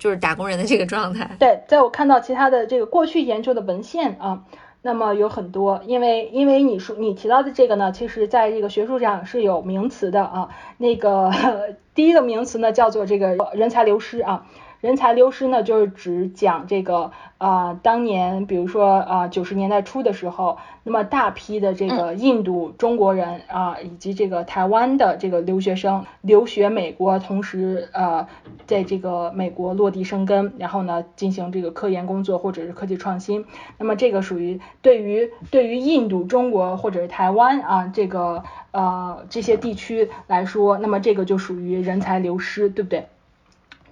[0.00, 1.30] 就是打工人的这个状态。
[1.38, 4.42] 对，在我看到其他的这个过去研究的文献啊，
[4.82, 10.48] 那么有很多，因为因为你说你提到的这个呢，其实在这个学术上是有名词的啊。
[10.78, 11.30] 那个
[11.94, 14.44] 第一个名词呢叫做这个人才流失啊。
[14.84, 28.28] 人才流失呢，就是指讲这个啊，当年比如说啊，九十年代初的时候，那么大批的这个印度中国人啊，以及这个台湾的这个留学生留学美国，同时呃，
[28.66, 33.46] 在这个美国落地生根，然后呢进行这个科研工作或者是科技创新，
[33.78, 43.06] 那么这个属于对于对于印度中国或者是台湾啊这个呃这些地区来说，那么这个就属于人才流失，对不对？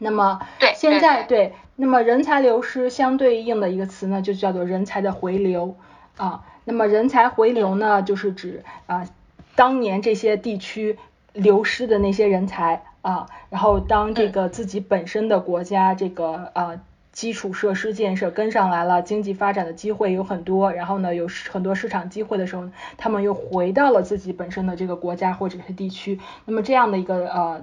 [0.02, 0.40] 那么，
[0.74, 5.76] 现在对，那么人才流失相对应的一个词呢，就叫做人才的回流
[6.16, 6.44] 啊。
[6.64, 9.08] 那么人才回流呢，就是指啊，
[9.54, 10.98] 当年这些地区
[11.32, 16.80] 流失的那些人才啊，然后当这个自己本身的国家这个呃。
[17.12, 26.18] 基础设施建设跟上来了，经济发展的机会有很多，然后呢，有很多市场机会的时候，他们又回到了自己本身的这个国家或者是地区。
[26.46, 27.60] 那么这样的一个呃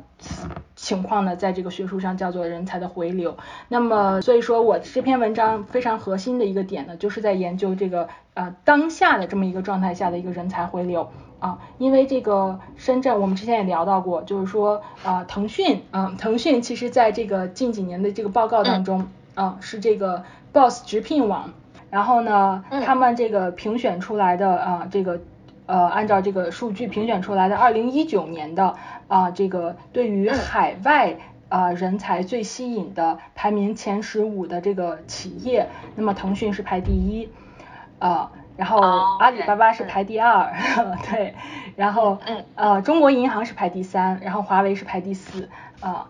[0.75, 3.35] 情况呢，在这个学术上叫做人才的回流。
[3.69, 19.07] 那么所以说我这篇文章非常核心的一个点呢，就是在研究这个呃当下的这么一个状态下的一个人才回流啊，因为这个深圳我们之前也聊到过，就是说啊腾讯啊腾讯其实在这个近几年的这个报告当中。
[19.39, 21.53] 啊，是这个 Boss 直聘网，
[21.89, 25.21] 然后呢，他们这个评选出来的啊，这个
[25.65, 28.75] 呃，按照这个数据评选出来的二零一九年的
[29.07, 31.15] 啊，这个对于海外
[31.47, 37.29] 啊人才最吸引的排名前十五的这个企业，那么腾讯是排第一
[37.99, 38.81] 啊，然后
[39.19, 40.51] 阿里巴巴是排第二，
[41.09, 41.33] 对，
[41.77, 42.17] 然后
[42.55, 45.47] 呃，中国银行是排第三，然后华为是排第四
[45.79, 46.07] 啊，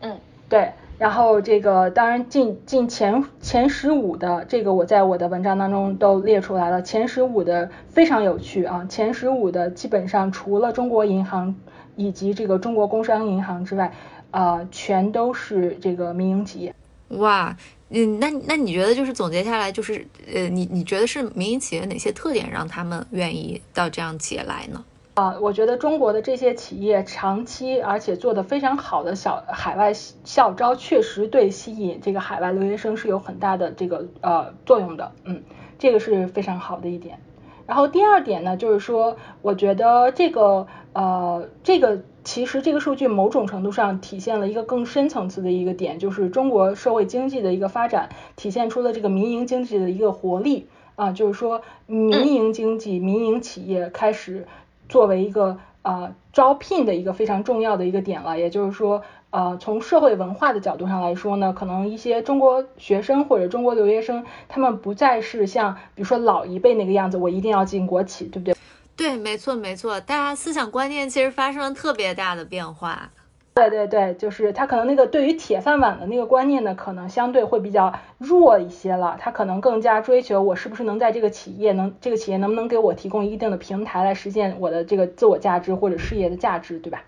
[0.00, 0.18] 嗯，
[0.50, 0.72] 对。
[0.98, 11.56] 然后这个当然进进前前十五的这个我在我的文章当中都列出来了，前十五的非常有趣啊，前十五的基本上除了中国银行
[11.96, 13.92] 以及这个中国工商银行之外，
[14.30, 16.72] 啊全都是这个民营企业。
[17.08, 17.56] 哇，
[17.90, 24.84] 嗯，那那你觉得就是总结下来就是呃你你觉得是民营企业哪些特点让他们愿意到这样企业来呢？
[25.14, 35.42] 啊，我觉得中国的这些企业长期而且做得非常好的小海外校招，确实对吸引这个海外留学生是有很大的这个呃作用的，嗯，
[35.78, 37.20] 这个是非常好的一点。
[37.66, 54.46] 然后第二点呢，就是说，我觉得这个呃这个其实这个数据某种程度上体现了一个更深层次的一个点，就是中国社会经济的一个发展，体现出了这个民营经济的一个活力啊，就是说民营经济、民营企业开始。
[54.92, 68.54] 作为一个呃招聘的一个非常重要的一个点了，也就是说，呃，从社会文化的角度上来说呢，可能一些中国学生或者中国留学生，他们不再是像比如说老一辈那个样子，我一定要进国企，对不对？
[68.94, 73.10] 对，没错没错，大家思想观念其实发生了特别大的变化。
[73.54, 79.18] 对对对，就是他可能那个对于铁饭碗的那个观念呢，可能相对会比较弱一些了。
[79.20, 87.02] 他可能更加追求我是不是能在这个企业能这个企业能不能给我提供一定的平台来实现我的这个自我价值或者事业的价值，对吧？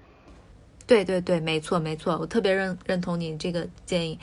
[0.86, 4.18] 对对对，没错没错，我特别认认同你这个建议。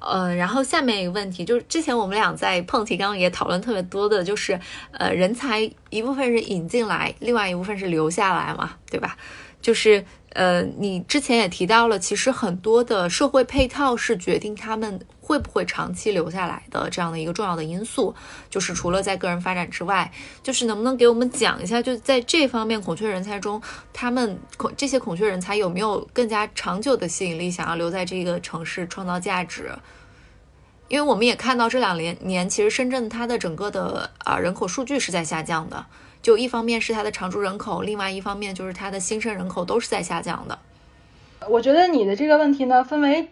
[0.00, 4.60] 呃，然后下面一个问题就是，之前我们俩在碰题，刚刚也讨论特别多的，就是
[4.90, 9.16] 呃，人才一部分是引进来，另外一部分是留下来嘛，对吧？
[9.62, 10.04] 就是
[10.34, 18.12] 呃，你之前也提到了，其实很多的社会配套是决定他们会不会长期留下来的这样的一个重要的因素。
[18.50, 20.12] 就是除了在个人发展之外，
[20.42, 23.62] 就是能不能给我们讲一下，就在这方面孔雀人才中，
[23.92, 29.70] 他们孔这些孔雀人才有没有更加长久的吸引力，想要留在这个城市创造价值？
[30.88, 35.86] 因为我们也看到这两年年，其实深圳它的整个的啊人口数据是在下降的。
[36.24, 40.58] 就一方面是它的常住人口，另外一方面就是它的新生人口都是在下降的。
[41.50, 43.28] 我觉得你的这个问题呢，分为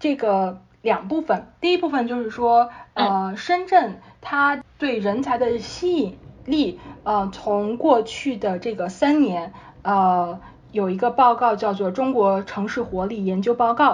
[0.00, 1.46] 这个两部分。
[1.60, 10.40] 第一部分就是说，呃，深圳它对人才的吸引力，呃，从过去的这个三年，呃，
[10.72, 13.92] 有一个报告叫做《中国城市活力研究报告》。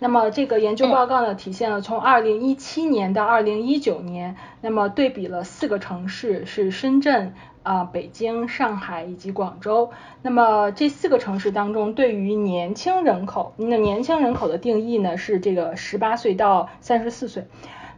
[0.00, 7.32] 那么这个研究报告呢，体现了从二零一七年到二零一九年，那么对比了四个城市，是深圳。
[7.64, 9.90] 啊，北京、上海以及广州，
[10.22, 17.46] 那么这四个城市当中，对于年轻人口，那年轻人口的定义呢是这个十八岁到三十四岁，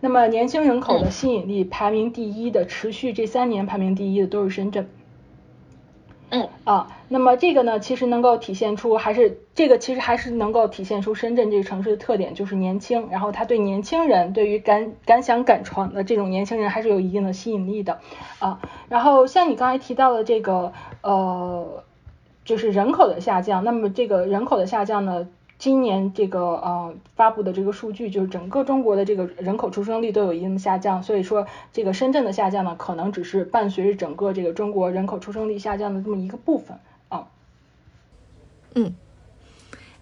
[0.01, 4.85] 那么年轻人口的吸引力排名第一的，持续这三年排名第一的都是深圳。
[4.85, 4.89] 嗯
[6.31, 18.01] 嗯啊，那么这个呢，其实能够体现出，还是这个其实还是能够体现出深圳这个城市的特点，就是年轻，然后它对年轻人，对于敢敢想敢闯的这种年轻人，还是有一定的吸引力的
[18.41, 18.61] 啊。
[18.89, 20.73] 然后像你刚才提到的这个
[21.03, 21.85] 呃，
[22.45, 25.29] 就是人口的下降，那么这个人口的下降呢？
[25.59, 36.79] 今年这个呃发布的这个数据，就是整个中国的这个人口出生率都有一定的下降，所以说这个深圳的下降呢，可能只是伴随着整个这个中国人口出生率下降的这么一个部分
[37.09, 37.29] 啊。
[38.75, 38.95] 嗯，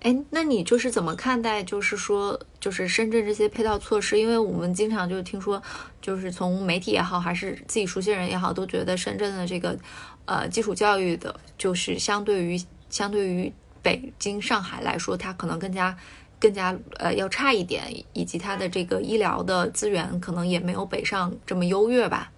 [0.00, 4.18] 哎，那你就是怎么看待，就是说，就是深圳这些配套措施？
[4.18, 5.62] 因为我们经常就听说，
[6.00, 9.78] 就是从媒体也好，还是自己熟悉人也好，都觉得深圳的这个
[10.24, 13.52] 呃基础教育的，就是相对于相对于。
[13.84, 15.96] 北京、上海来说，它可能更加、
[16.40, 22.32] 更加呃要差一点，以及它的这个医疗的资源可能也没有北上这么优越吧。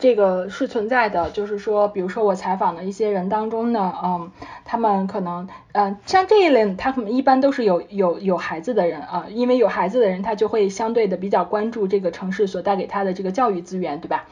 [0.00, 4.32] 这个是存在的，就是说，比如说我采访的一些人当中呢，嗯，
[4.64, 14.26] 他们可能，嗯，像这一类，他可能一般都是有有有孩子的人啊，因为有孩子的人，他就会相对的比较关注这个城市所带给他的这个教育资源，对吧？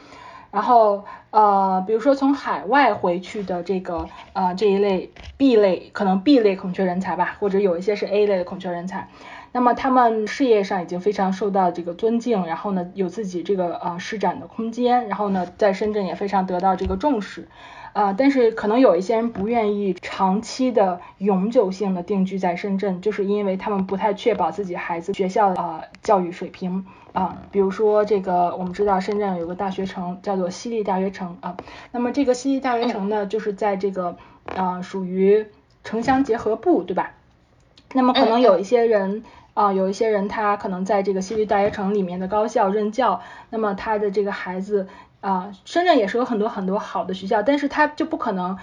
[0.51, 9.09] 然后呃，比如说从海外回去的这个呃这一类 B 类，可能 B 类孔雀人才吧，或者有一些是 A 类的孔雀人才，
[9.51, 17.47] 那么他们事业上已经非常受到这个尊敬，然后呢有自己这个呃施展的空间，然后呢在深圳也非常得到这个重视。
[17.97, 27.41] 啊，但是可能有一些人不愿意长期的、永久性的定居在深圳，就是因为他们不太确保自己孩子学校啊教育水平啊。
[27.51, 31.57] 比如说这个，我们知道深圳有个大学城叫做西丽大学城啊，
[31.91, 34.15] 那么这个西丽大学城呢，就是在这个
[34.55, 35.47] 啊属于
[35.83, 37.13] 城乡结合部，对吧？
[37.95, 39.23] 那么可能有一些人
[39.55, 44.87] 啊，有一些人他可能在这个西丽大学城里面的高校任教，那么他的这个孩子。
[45.21, 48.57] 啊，深圳也是有很多很多好的学校，但是他就不可能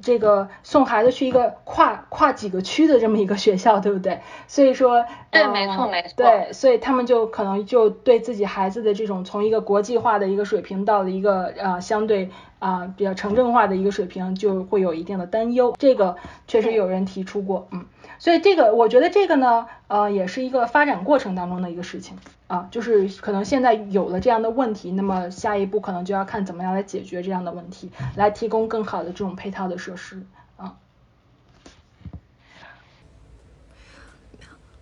[0.00, 4.20] 这个送孩子去一个跨跨几个区的这么一个学校，对不对？
[4.46, 12.30] 所以说，对，没错没错，对，所以他们就可能就对自己孩子的这种从一个国际化的一个水平到了一个呃相对
[12.60, 15.74] 啊比较城镇化的一个水平，就会有一定的担忧。
[15.78, 17.84] 这个确实有人提出过，嗯，
[18.20, 22.16] 所以这个我觉得这个呢，呃，也是一个发展过程当中的一个事情。
[22.48, 30.26] 啊，就是可能现在有了这样的问题，那么下一步可能就要看怎么样来解决这样的问题，来提供更好的这种配套的设施
[30.56, 30.76] 啊。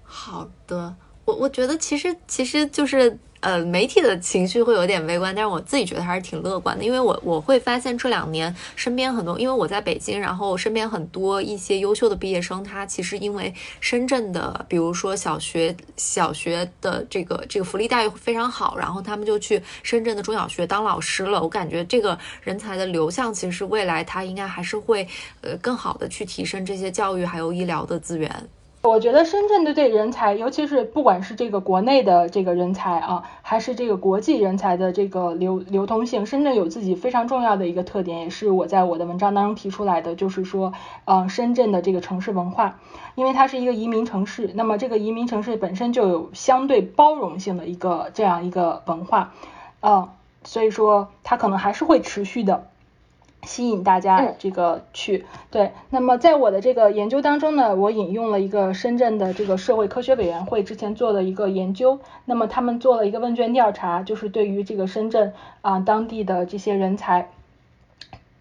[0.02, 0.96] 好的，
[1.26, 3.18] 我我觉得其实其实就是。
[3.40, 21.42] 呃，媒体的情绪会有点悲观，但是我自己觉得还是挺乐观的，因为我我会发现这两年身边很多，因为我在北京，然后身边很多一些优秀的毕业生，他其实因为深圳的，比如说小学小学的这个这个福利待遇非常好，然后他们就去深圳的中小学当老师了。
[21.42, 25.06] 我感觉这个人才的流向，其实未来他应该还是会
[25.42, 28.48] 呃更好的去提升这些教育还有医疗的资源。
[28.86, 40.72] 我觉得深圳的这人才，尤其是不管是这个国内的这个人才啊，还是这个国际人才的这个流流通性，深圳有自己非常重要的一个特点，也是我在我的文章当中提出来的，就是说，
[41.04, 42.78] 嗯，深圳的这个城市文化，
[43.14, 49.32] 因为它是一个移民城市，那么这个移民城市本身就有相对包容性的一个这样一个文化，
[49.80, 50.08] 嗯，
[50.44, 52.68] 所以说它可能还是会持续的。
[53.46, 55.24] 吸引大家这个去。
[55.50, 65.32] 对，那么在我的这个研究当中呢，我引用了一个深圳的这个社会科学委员会之前做的一个研究，那么他们做了一个问卷调查，就是对于这个深圳
[65.62, 67.30] 啊当地的这些人才，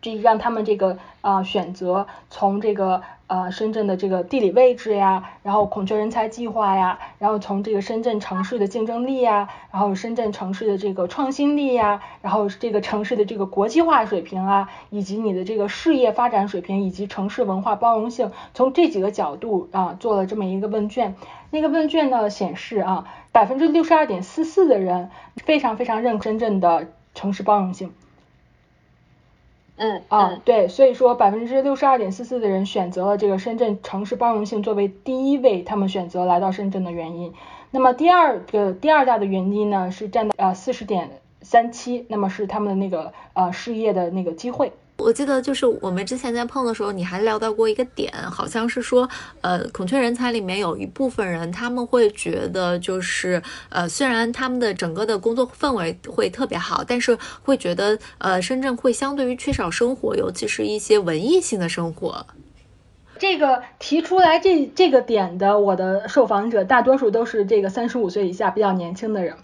[0.01, 21.15] 这让他们这个啊选择从这个呃深圳的这个地理位置呀，然后孔雀人才计划呀，然后从这个深圳城市的竞争力呀，然后深圳城市的这个创新力呀，然后这个城市的这个国际化水平啊，以及你的这个事业发展水平，以及城市文化包容性，从这几个角度啊做了这么一个问卷。
[21.51, 27.93] 那个问卷呢显示啊，百分之六十二点四四的人非常非常认深圳的城市包容性。
[29.77, 37.33] 嗯啊，对，所以说百分之六十二点四四的人选择了这个深圳城市包容性作为第一位，他们选择来到深圳的原因。
[37.71, 44.71] 那么第二个第二大的原因呢是占到呃四十点三七，那么是他们的那个呃事业的那个机会。
[44.97, 49.07] 我记得就是我们之前在碰的时候，你还聊到过一个点，好像是说，
[49.41, 62.25] 呃，孔雀人才里面有一部分人，他们会觉得就是，呃，虽然他们的整个的工作氛围会特别好，但是会觉得，呃，深圳会相对于缺少生活，尤其是一些文艺性的生活。
[63.19, 69.35] 这个提出来这这个点的，我的受访者大多数都是这个三十五岁以下比较年轻的人。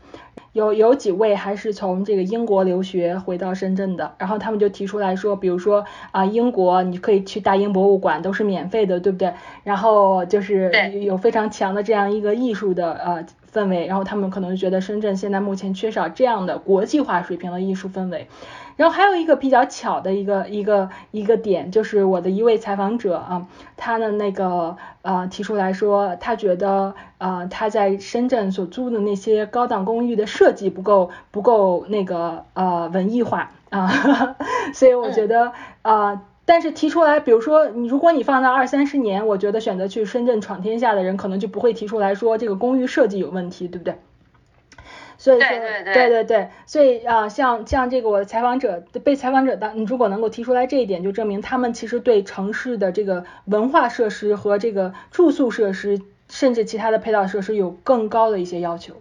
[0.54, 9.34] 有有几位还是从这个英国留学回到深圳的，然后他们就提出来说，比如说啊，英国你可以去大英博物馆，都是免费的，对不对？
[9.64, 10.72] 然后就是
[11.04, 18.28] 有非常强的这样一个艺术的呃氛围，然后他们可能觉得深圳现在目前缺少这样的国际化水平的艺术氛围。
[18.82, 23.46] 然后还有一个比较巧的一个一个一个点，就是我的一位采访者啊，
[23.78, 33.88] 他的那个呃提出来说，他觉得呃他在深圳所租的那些高档公寓的设计不够不够那个呃文艺化啊，
[34.74, 35.52] 所以我觉得
[35.84, 44.00] 呃，但是提出来，比如说你如果你放到二三十年，我觉得选择去深圳闯天下的人，可能就不会提出来说这个公寓设计有问题，对不对？
[45.22, 45.48] 所以说，
[45.94, 58.96] 对对对，所以啊，像像这个我的采访者被采访者当，你如果能够提出来这一点，就证明他们其实对城市的这个文化设施和这个住宿设施，甚至其他的配套设施有更高的一些要求。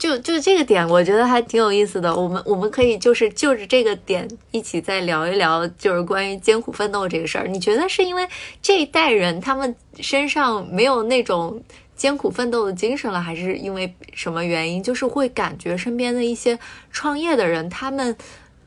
[0.00, 2.16] 就就这个点，我觉得还挺有意思的。
[2.16, 7.46] 我们我们可以就是就着这个点一起再聊一聊，就是关于艰苦奋斗这个事儿。
[7.46, 8.26] 你觉得是因为
[8.62, 11.62] 这一代人他们身上没有那种？
[11.96, 14.82] 艰苦奋斗的精神了，还是因为什么原因？
[14.82, 16.58] 就是会感觉身边的一些
[16.90, 18.14] 创业的人，他们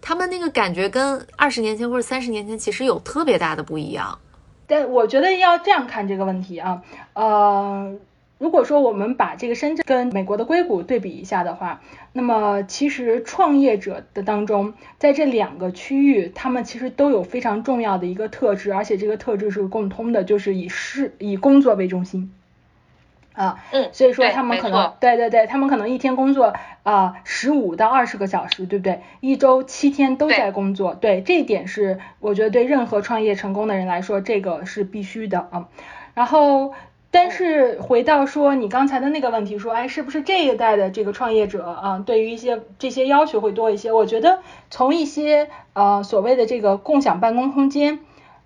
[0.02, 4.18] 他们那个感觉跟二十年前或者三十年前其实有特别大的不一样。
[4.66, 6.82] 但我觉得要这样看这个问题啊，
[7.14, 7.96] 呃，
[8.38, 11.82] 如果说我们把这个深圳跟美国的硅谷对比一下的话，
[12.14, 22.32] 那么其实创业者的当中，在这两个区域，他们其实都有非常重要的一个特质，而且这个特质是共通的，就是以事以工作为中心。
[23.40, 29.00] 啊，嗯，所以说他们可能，对对对，他们可能一天工作啊十五到二十个小时，对不对？
[29.22, 35.70] 一周七天都在工作，对，这一点是我觉得对任何创业成功的人来说，这个是必须的啊。
[36.16, 36.74] 然后，
[37.12, 43.94] 但是回到说你刚才的那个问题，说，哎，是不是这一代的这个创业者啊，对于一些这些要求会多一些？
[43.94, 48.00] 我觉得从一些呃所谓的这个共享办公空间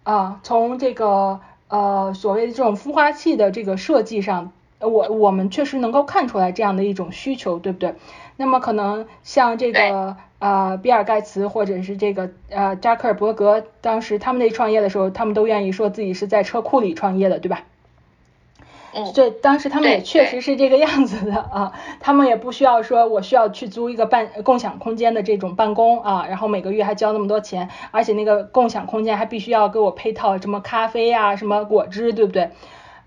[0.04, 4.52] 啊，从这个呃所谓的这种孵化器的这个设计上。
[4.88, 7.96] 我我们确实能够看出来这样的一种需求，对不对？
[8.36, 17.62] 那么可能像这个呃比尔盖茨或者是这个呃扎克尔伯格，当时他们那创业的时候，他们都愿意说自己是在车库里创业的，对吧？
[18.96, 19.14] 嗯。
[19.14, 32.50] 对，当时他们也确实是这个样子的啊，他们也不需要说我需要去租一个办共享空间的这种办公啊，然后每个月还交那么多钱，而且那个共享空间还必须要给我配套什么咖啡呀、什么果汁，对不对？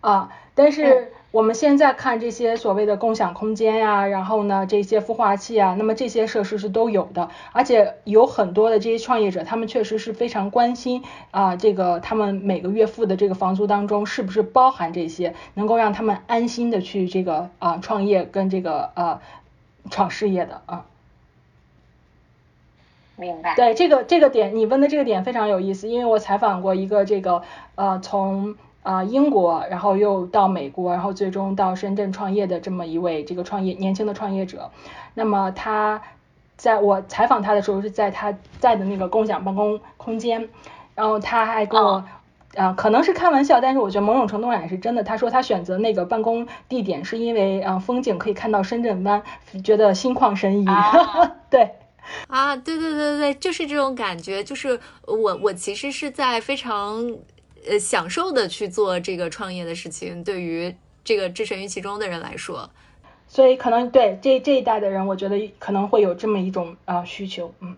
[0.00, 1.12] 啊，但是。
[1.36, 19.20] 我们现在看这些所谓的共享空间呀，然后呢，这些孵化器啊，那么这些设施是都有的，而且有很多的这些创业者，他们确实是非常关心啊，这个他们每个月付的这个房租当中是不是包含这些，能够让他们安心的去这个啊创业跟这个呃
[19.90, 20.86] 创事业的啊。
[23.16, 23.54] 明白。
[23.56, 27.42] 对这个这个点，你问的这个点非常有意思，因为我采访过一个这个
[27.74, 28.56] 呃从。
[28.86, 34.70] 啊，英国，然后又到美国，然后最终到深圳创业的这么一位这个创业年轻的创业者。
[35.14, 36.00] 那么他
[36.56, 40.48] 在我采访他的时候是在他在的那个共享办公空间，
[40.94, 42.04] 然后他还跟我
[42.54, 45.02] 啊，可能是开玩笑，但是我觉得某种程度上也是真的。
[45.02, 49.20] 他说他选择那个办公地点是因为啊风景可以看到深圳湾，
[49.64, 50.66] 觉得心旷神怡。
[51.50, 51.72] 对
[52.28, 57.16] 啊，对对对对，就是这种感觉，就是我我其实是在非常。
[57.66, 62.68] 呃，享受的去做这个创业的事情，对于这个置身于其中的人来说，
[63.28, 67.76] 所以可能对这这一代的人，我觉得可能会有这么一种啊需求，嗯。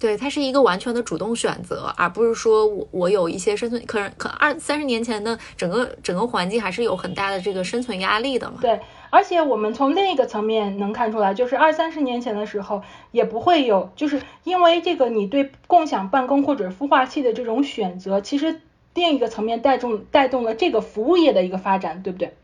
[0.00, 8.58] 对，它是一个完全的主动选择，而不是说我我有一些生存，可能可二三十年前的整个整个环境还是有很大的这个生存压力的嘛。
[8.60, 8.78] 对，
[9.10, 18.60] 而且我们从另一个层面能看出来，就是二三十年前的时候也不会有，就是因为这个你对共享办公或者孵化器的这种选择，其实
[18.94, 22.34] 另一个层面带动带动了这个服务业的一个发展，对不对？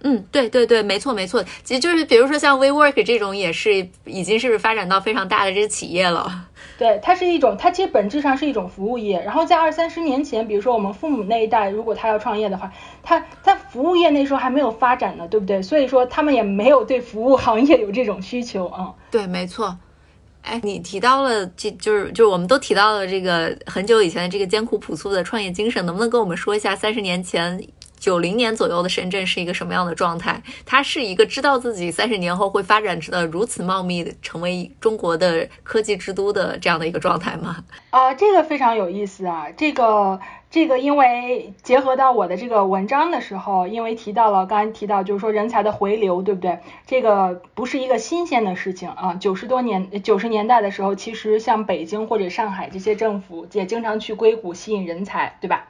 [0.00, 6.46] 嗯，对对对，没错没错，其实就是比如说像 WeWork 这种，也是已经是发展到非常大的这个企业了。
[6.78, 9.20] 对，它是一种，它其实本质上是一种服务业。
[9.20, 12.72] 然后在二三十年前，比如说我们父母那一代，如果他要创业的话，
[13.08, 15.62] 他他服务业那时候还没有发展呢，对不对？
[15.62, 18.92] 所以说他们也没有对服务行业有这种需求啊。
[19.10, 19.78] 对，没错。
[20.42, 27.66] 哎，你提到了，这就是就是我们都提到了这个很久以前的这个艰苦朴素的创业精神，能不能跟我们说一下三十年前？
[27.98, 30.40] 九零年左右的深圳是一个什么样的状态？
[30.64, 37.56] 它是一个知道自己三十年后会发展的如此茂密，成为中国的科技之都的这样的一个状态吗？
[37.90, 39.48] 啊，这个非常有意思啊！
[39.56, 40.20] 这个
[40.50, 46.60] 这个，因为结合到我的这个文章的时候，因为提到了刚才提到就是说人才的回流，对不对？
[46.86, 49.14] 这个不是一个新鲜的事情啊。
[49.14, 55.66] 九十多年九十年代的时候，其实像北京或者上海这些政府也经常去硅谷吸引人才，对吧？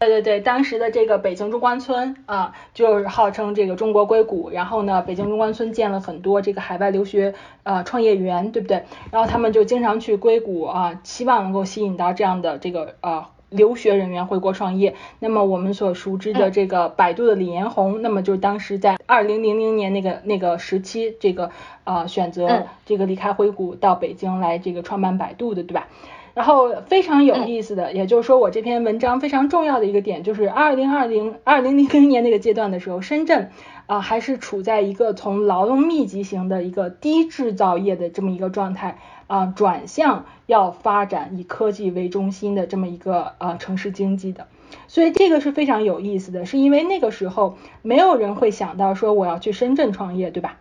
[0.00, 4.50] 对对对，当时的这个北京中关村啊，就是号称这个中国硅谷。
[4.50, 8.84] 然后呢，北京中关村建了很多这个海外留学呃创业园，对不对？
[9.10, 14.94] 然后他们就经常去硅谷啊，希望能够吸引到这样的这个呃留学人员回国创业。
[15.20, 21.50] 那么我们所熟知的这个百度的李彦宏，那么就是当时在二零零零年那个那个时期，这个
[21.84, 25.88] 呃选择这个离开硅谷到北京来这个创办百度的，对吧？
[26.34, 33.50] 然后非常有意思的，也就是说我这篇文章非常重要的一个点，就是二零二零二零零零年那个阶段的时候，深圳
[33.88, 44.46] 啊还是处在一个从劳动密集型的一个低制造业的这么一个状态啊，转向要发展以科技为中心的这么一个呃城市经济的，
[44.86, 50.58] 所以这个是非常有意思的，是因为那个时候没有人会想到说我要去深圳创业，对吧？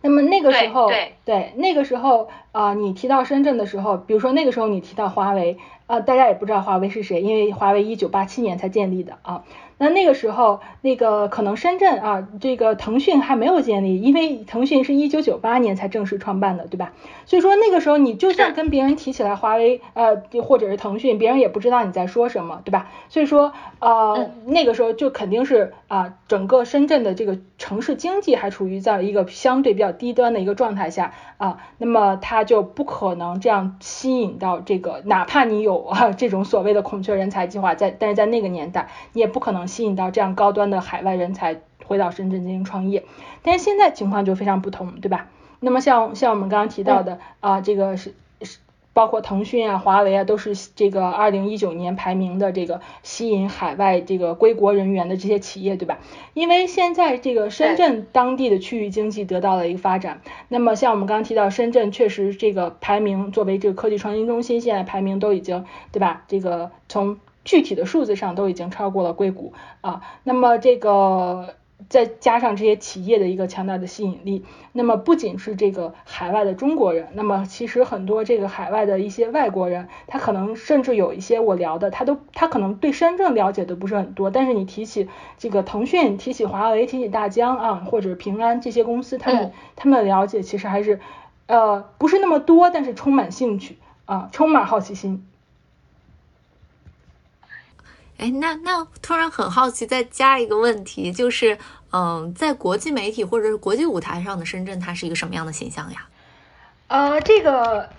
[0.00, 0.88] 那么那个时候，
[1.24, 5.56] 对那个时候啊，你提到深圳的时候，比如说那个时候你提到华为
[5.86, 9.44] 啊，大家也不知道华为是谁，因为华为一九八七年才建立的啊。
[9.76, 16.92] 那那个时候，那个可能深圳啊，这个腾讯还没有建立，因为腾讯是一九九八年才正式创办的，对吧？
[17.26, 22.90] 所以说那个时候你就算跟别人提起来华为，呃，或者是腾讯，别人也不知道你在说什么，对吧？
[23.08, 39.63] 所以说，呃，那个时候就肯定是啊，整个深圳的这个城市经济还处于在一个相对比较低端的一个状态下啊，那么它就不可能这样吸引到这个，哪怕你有啊这种所谓的孔雀人才计划在，但是在那个年代你也不可能。
[39.66, 43.04] 吸引到这样高端的海外人才回到深圳进行创业，
[43.42, 45.28] 但是现在情况就非常不同，对吧？
[45.60, 48.58] 那么像像我们刚刚提到的啊，这个是是
[48.92, 55.98] 包括腾讯啊、华为啊，都是这个二零一九年排名的这个吸引海外这个归国人员的这些企业，对吧？
[56.32, 66.22] 因为现在这个深圳当地的区域经济得到了一个发展，那么像我们刚刚提到，深圳确实这个排名作为这个科技创新中心，现在排名都已经对吧？
[66.28, 71.54] 这个从具体的数字上都已经超过了硅谷啊，那么这个
[71.90, 91.00] 再加上这些企业的一个强大的吸引力，那么不仅是这个海外的中国人，那么其实很多这个海外的一些外国人，他可能甚至有一些我聊的，他都他可能对深圳了解的不是很多，但是你提起这个腾讯、提起华为、提起大疆啊，或者平安这些公司，他们他们的了解其实还是
[91.46, 93.76] 呃不是那么多，但是充满兴趣
[94.06, 95.26] 啊，充满好奇心。
[98.24, 101.58] 哎，那那突然很好奇，再加一个问题，就是，
[101.92, 106.08] 嗯，在国际媒体或者是国际舞台上的深圳，它是一个什么样的形象呀？
[106.88, 107.90] 呃，这个，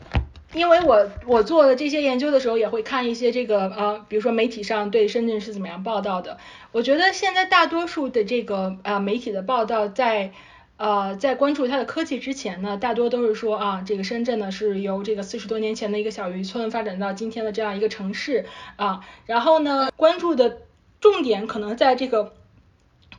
[0.52, 6.40] 因为我我做的这些研究的时候，也会看一些这个呃，比如说媒体上对深圳是怎么样报道的。
[6.72, 10.32] 我觉得现在大多数的这个呃媒体的报道在。
[10.78, 18.46] 呃，在关注它的科技之前呢，大多都是说啊，这个深圳呢是由这个四十多年前的一个小渔村发展到今天的这样一个城市
[18.76, 20.62] 啊，然后呢，关注的
[21.00, 22.34] 重点可能在这个。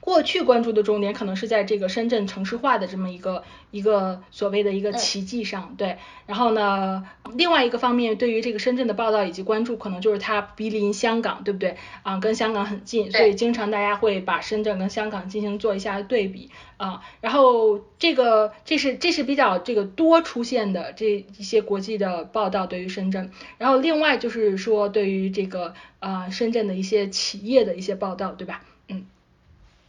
[0.06, 3.42] 过去关注的重点可能是在这个深圳城市化的这么一个
[3.72, 5.98] 一个所谓的一个奇迹上，对。
[6.26, 7.02] 然后呢，
[7.34, 11.76] 另外一个方面，对于这个深圳的报道以及关注，可能就是它毗邻香港，对不对？
[12.04, 17.02] 啊，跟香港很近，所以经常大家会把深圳跟香港进行做一下对比啊。
[17.20, 23.32] 然后这个这是这是比较这个多出现的这一些国际的报道对于深圳。
[23.58, 28.62] 然后另外就是说对于这个呃深圳的一些企业的一些报道，对吧？
[28.86, 29.04] 嗯。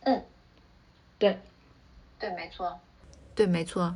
[0.07, 0.23] 嗯，
[1.19, 1.37] 对，
[2.17, 2.79] 对，没错，
[3.35, 3.93] 对，没错。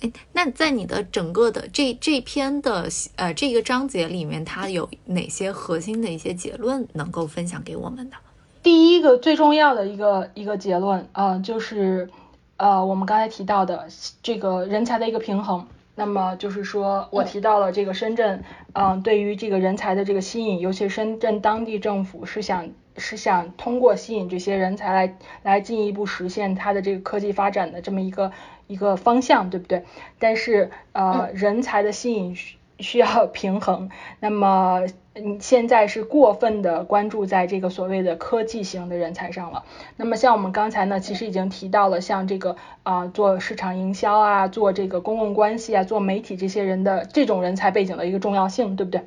[0.00, 8.16] 哎，那在你的整个的这这篇的呃这个章节里面，它有哪些核心的一些结论能够分享给我们的？
[8.62, 12.08] 第一个最重要的一个一个结论啊，就是
[12.56, 13.88] 呃我们刚才提到的
[14.22, 15.66] 这个人才的一个平衡。
[15.94, 28.32] 那么就是说我提到了这个深圳，嗯，对于这个人才的这个吸引，尤其深圳当地政府是想是想通过吸引这些人才来来进一步实现它的这个科技发展的这么一个
[28.66, 29.84] 一个方向，对不对？
[30.18, 32.36] 但是呃，人才的吸引
[32.82, 34.86] 需需要 平衡，那么。
[35.14, 39.62] 嗯，现在是过分的关注在这个所谓的科技型的人才上了。
[39.98, 49.02] 那么像我们刚才呢，其实已经提到了，像这个啊，做市场营销啊，做这个公共关系啊，做媒体这些人的这种人才背景的一个重要性，对不对？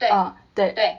[0.00, 0.96] 对啊，对对。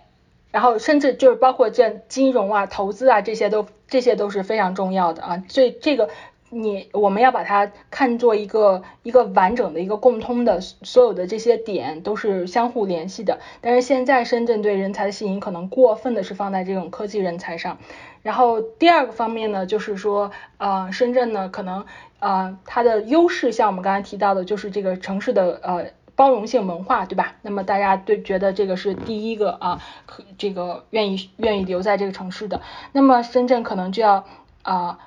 [0.51, 5.43] 然后甚至就是包括这金融啊、投资啊这些都这些都是非常重要的啊。
[5.49, 6.07] 所以这个。
[6.53, 13.39] 你我们要把它看作一个一个完整的一个共通的，所有的这些点都是相互联系的。
[13.61, 17.77] 但是现在深圳对人才的吸引可能过分的是放在这种科技人才上。
[18.21, 21.85] 然后第二个方面呢，就是说，呃，深圳呢可能
[22.19, 25.85] 呃它的优势，像我们刚才提到的，就是这个城市的呃
[26.17, 27.35] 包容性文化，对吧？
[27.43, 32.61] 那么大家对觉得这个是第一个啊，可这个愿意愿意留在这个城市的。
[32.91, 34.25] 那么深圳可能就要
[34.63, 34.99] 啊。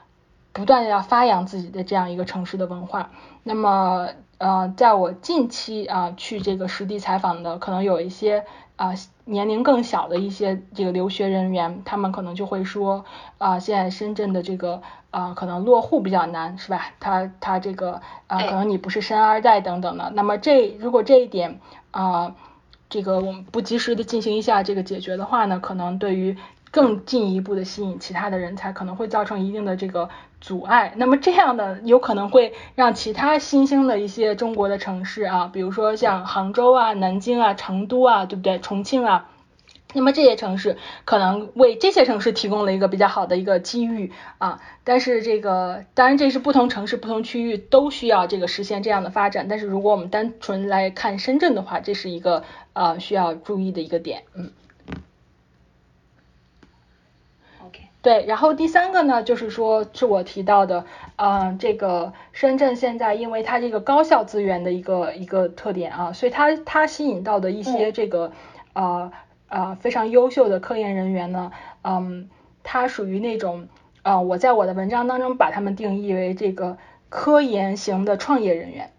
[0.54, 3.10] 不断的要发扬自己的这样一个城市的文化，
[3.42, 8.44] 那么呃，在我近期啊去这个实地采访的，可能有一些
[8.76, 8.94] 啊
[9.24, 13.04] 年龄更小的一些这个留学人员，他们可能就会说
[13.38, 14.80] 啊，现在深圳的这个
[15.10, 16.92] 啊可能落户比较难，是吧？
[17.00, 21.58] 他他这个啊可能你不是深二代等等的，那么这如果这一点
[21.90, 22.36] 啊
[22.88, 26.36] 这个我们不及时的进行一下这个解决的话呢，可能对于
[26.74, 30.10] 更进一步的吸引其他的人才，可能会造成一定的这个。
[30.40, 38.58] 阻碍，那么这样的有可能会让其他新兴的一些中国的城市啊，比如说像杭州啊、南京啊、成都啊，对不对？
[38.58, 39.30] 重庆啊，
[39.94, 44.60] 那么这些城市可能为这些城市提供了一个比较好的一个机遇啊。
[44.84, 49.48] 但是这个当然这是不同城市、不同区域都需要这个实现这样的发展。
[49.48, 52.44] 但是如果我们单纯来看深圳的话，这是一个
[52.74, 54.52] 呃需要注意的一个点，嗯。
[58.04, 60.84] 对，然后第三个呢，就是说是我提到的，
[61.16, 68.32] 嗯，这个深圳现在因为它这个高校资源的一个一个特点啊，所以它它吸引到的一些这个
[68.74, 69.10] 呃
[69.48, 71.50] 呃非常优秀的科研人员呢，
[71.82, 72.28] 嗯，
[72.62, 73.68] 它属于那种
[74.02, 76.76] 啊，我在我的文章当中把他们定义为这个
[77.08, 78.92] 科研型的创业人员，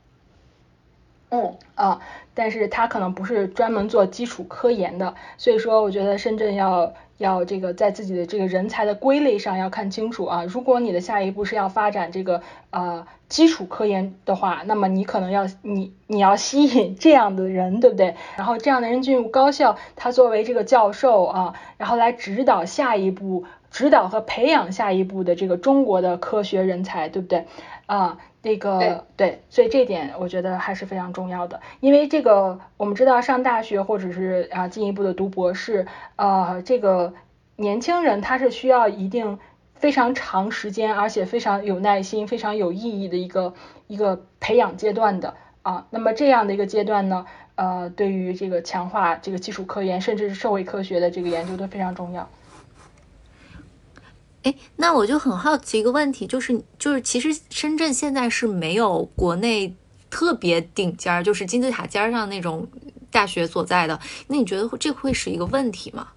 [1.30, 2.02] 嗯啊，
[2.34, 6.96] 但是他可能不是专门做基础科研的，所以说我觉得深圳要。
[7.18, 10.44] 要这个在自己的这个人才的归类上要看清楚啊！
[10.44, 12.42] 如果你的下一步是要发展这个
[12.72, 18.16] 呃基础科研的话，那么你可能要你你要吸引这样的人，对不对？
[18.36, 27.46] 然后这样的人进入高校，他作为这个教授啊，然后来指导下一步，指导和培养下一步的这个中国的科学人才，对不对？
[27.86, 28.18] 啊。
[28.46, 37.16] 那个对，所以这点我觉得还是非常重要的，因为这个我们知道上大学或者是啊进一步的读博士，呃，这个
[37.56, 39.40] 年轻人他是需要一定
[39.74, 43.56] 非常长时间，而且非常有耐心、非常有意义的一个
[43.88, 45.34] 一个培养阶段的
[45.64, 45.88] 啊。
[45.90, 47.26] 那么这样的一个阶段呢，
[47.56, 52.30] 呃，对于这个强化这个基础科研，甚至是社会科学的这个研究都非常重要。
[54.46, 59.76] 哎，那我就很好奇一个问题，就是就是其实深圳现在是没有国内
[60.12, 62.68] 特别顶尖儿，就是金字塔尖上那种
[63.10, 64.00] 大学所在的。
[64.28, 66.10] 那你觉得这会是一个问题吗？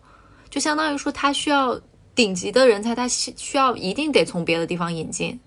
[0.50, 1.80] 就相当于说，他需要
[2.14, 5.40] 顶级的人才，他需需要一定得从别的地方引进。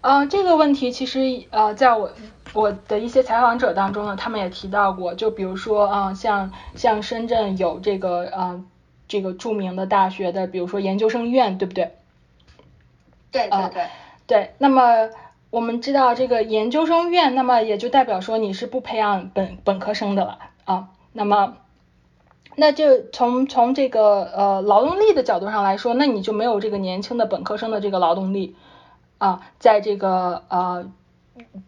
[0.00, 1.20] 嗯，这个问题其实
[1.50, 2.10] 呃，在我
[2.52, 8.64] 我的一些采访者当中呢，他们也提到过，就比如说啊，像像深圳有这个呃
[9.06, 11.92] 这个著名的大学的，比如说研究生院，对不对？
[13.34, 13.86] 对对对，
[14.28, 15.10] 对，那么
[15.50, 21.56] 我们知道这个研究生院，那么也就代表说你是不培养本本科生的了啊，那么
[22.54, 28.54] 那就从从这个呃劳动力的角度上来说，那你就没有这个年轻的本科生的这个劳动力
[29.18, 30.88] 啊，在这个呃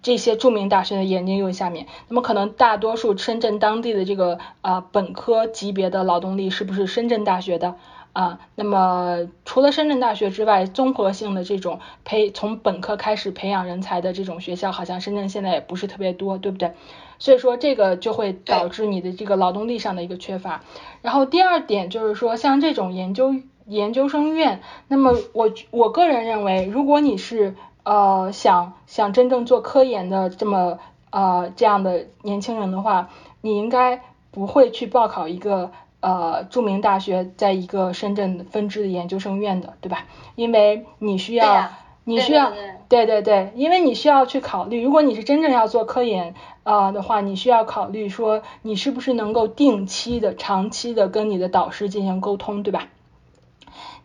[0.03, 7.75] 这些著名大学的研究院下面，那么可能大多数深圳当地的这个啊本科级别的劳动力是不是深圳大学的？
[8.17, 16.73] 啊，那么除了深圳大学之外，综合性的这种培从本科开始培养人才的这种学校，好像深圳现在也不是特别多，对不对？
[17.19, 20.63] 所以说这个就会导致你的这个劳动力上的一个缺乏。
[21.03, 23.35] 然后第二点就是说，像这种研究
[23.67, 30.79] 研究生院，那么我我个人认为，如果你是呃想想真正做科研的这么
[31.11, 33.11] 呃这样的年轻人的话，
[33.43, 40.05] 你应该不会去报考一个呃著名大学在一个深圳分支的研究生院的，对吧？
[40.35, 41.69] 因为你需要。
[42.09, 42.53] 你需要
[42.89, 52.87] 对对对因为你需要去考虑，如果你是真正要做科研呃的话，你需要考虑说你是不是能够定期的、长期的跟你的导师进行沟通，对吧？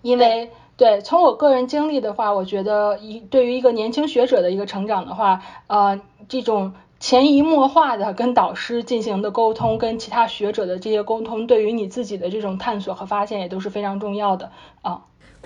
[0.02, 14.52] 因为对，从我个人经历的话，我觉得一对于一个年轻学者的一个成长的话，呃，这种潜移默化的跟导师进行的沟通，跟其他学者的这些沟通，对于你自己的这种探索和发现也都是非常重要的
[14.84, 15.02] 啊。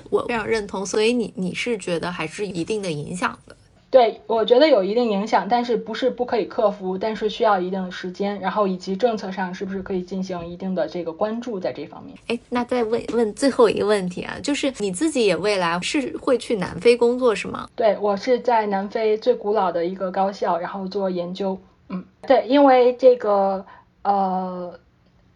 [0.09, 3.55] 我非常认同，所以你你是觉得还是一定的影响的。
[3.95, 12.13] 对，我觉得有一定影响，但是不是不可以克服，但是需要一定的时间，然后以及政策上是不是可以进行一定的这个关注在这方面。
[12.27, 17.69] 哎，那再问问最后一个问题啊，就是你自己也未来是会去南非工作是吗？
[17.73, 21.57] 对我是在南非最古老的一个高校，然后做研究。
[21.87, 23.65] 嗯，对，因为这个
[24.01, 24.77] 呃，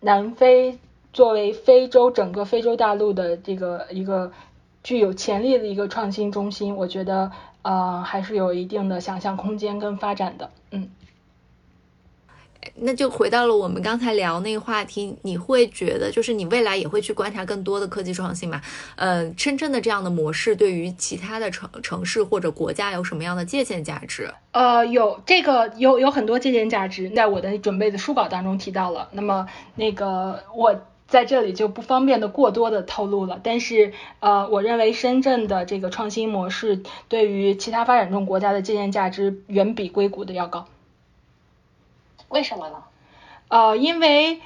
[0.02, 0.78] 南非
[1.14, 4.30] 作为非洲整个非洲大陆的这个一个
[4.84, 7.32] 具有潜力的一个创新中心，我觉得
[7.62, 10.50] 呃还是有一定的想象空间跟发展的。
[10.72, 10.90] 嗯。
[12.76, 18.62] 那就回到了我们刚才聊那个话题，你会觉得就是你未来也会去观察更多的科技创新嘛？
[18.98, 24.30] 呃，深圳的这样的模式对于其他的城城市或者国家有什么样的借鉴价值？
[24.52, 29.08] 呃，有这个有有很多借鉴价值，在我的准备的书稿当中提到了。
[29.14, 30.76] 那么那个我
[31.10, 33.40] 在这里就不方便的过多的透露了。
[33.44, 40.68] 但是呃，我认为深圳的这个创新模式对于其他发展中国家的借鉴价值远比硅谷的要高。
[42.30, 42.84] 为什么呢？
[43.48, 44.40] 呃，因为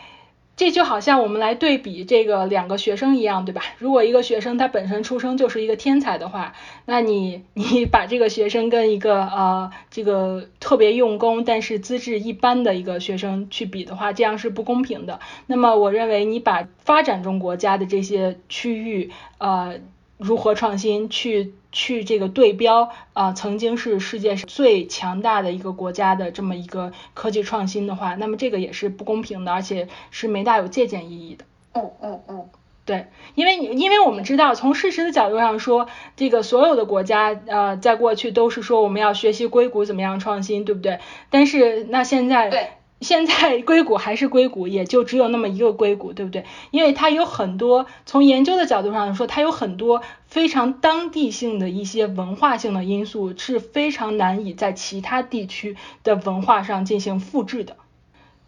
[0.63, 3.61] 这就好像我们来对比这个两个学生一样，对吧？
[3.79, 6.53] 如果一个学生他本身出生就是一个天才的话，
[6.85, 15.19] 那你你把这个学生跟一个呃这个特别用功但是资质一般的一个学生去比的话，这样是不公平的。
[15.47, 19.81] 那么我认为你把发展中国家的这些区域呃
[20.17, 21.55] 如何创新去。
[21.73, 31.43] 去这个对标啊、呃，曾经是世界最强大的一个国家的这么一个科技创新的话，那么这个也是不公平的，而且是没大有借鉴意义的。
[31.73, 32.49] 嗯嗯嗯，
[32.85, 40.99] 对，因为因为我们知道，从事实的角度上说，这个所有的国家呃，在过去都是说我们要学习硅谷怎么样创新，对不对？
[41.29, 42.67] 但是那现在对。
[43.01, 46.45] 现在硅谷还是硅谷，也就只有那么一个硅谷，对不对？
[46.71, 57.75] 因为它有很多从研究的角度上说，它有很多非常当地性的一些文化性的因素，是非常难以在其他地区的文化上进行复制的。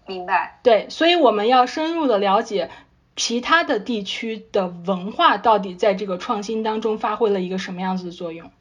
[0.05, 0.59] 明白。
[0.63, 2.69] 对，所以我们要深入的了解
[3.17, 8.51] 其他的地区的文化到底在这个创新当中发挥了一个什么样子的作用。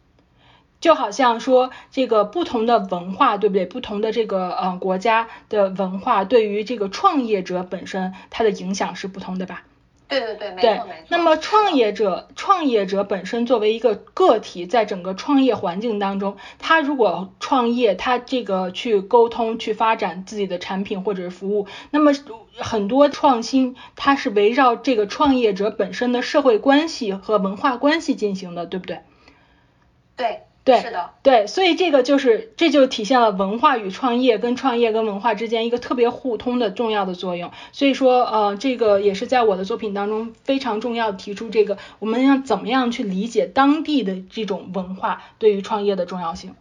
[0.84, 3.64] 就好像说这个不同的文化，对不对？
[3.64, 9.62] 不同的这个呃国家的文化对于这个创业者本身它的影响是不同的吧？
[10.06, 11.06] 对对对，没对错没错。
[11.08, 22.12] 那么创业者，创业者本身作为一个个体，在整个创业环境当中，他如果创业，他这个去沟通、去发展自己的产品或者是服务，那么
[22.58, 29.00] 很多创新它是围绕这个创业者本身的社会关系和文化关系进行的，对不对？
[30.16, 30.42] 对。
[30.64, 37.50] 对，是的，对，所以这个就是，这就体现了文化与创业跟创业跟文化之间一个特别互通的重要的作用。
[37.72, 46.54] 所以说，呃，这个也是在我的作品当中非常重要提出这个，我们要怎么样去理解当地的这种文化对于创业的重要性。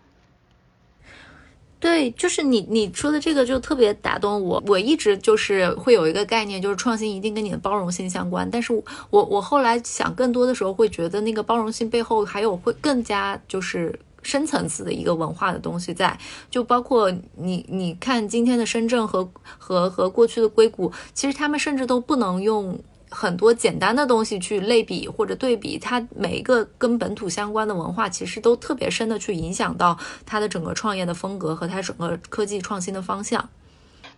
[1.84, 4.64] 对，就是你你说的这个就特别打动我。
[4.68, 8.49] 我一直就是会有一个概念，就是创新一定跟你的包容性相关。
[8.49, 8.72] 但是
[9.10, 16.18] 我我后来想，更多的时候会觉得那个包容性背后还有会更加就是深层次的一个文化的东西在。
[16.49, 22.80] 就包括你你看今天的深圳和和和过去的硅谷，其实他们甚至都不能用。
[23.15, 29.95] 很多简单的东西去类比或者对比，它每一个跟本土相关的文化，其实都特别深的去影响到
[30.26, 33.48] 它的整个创业的风格和它整个科技创新的方向。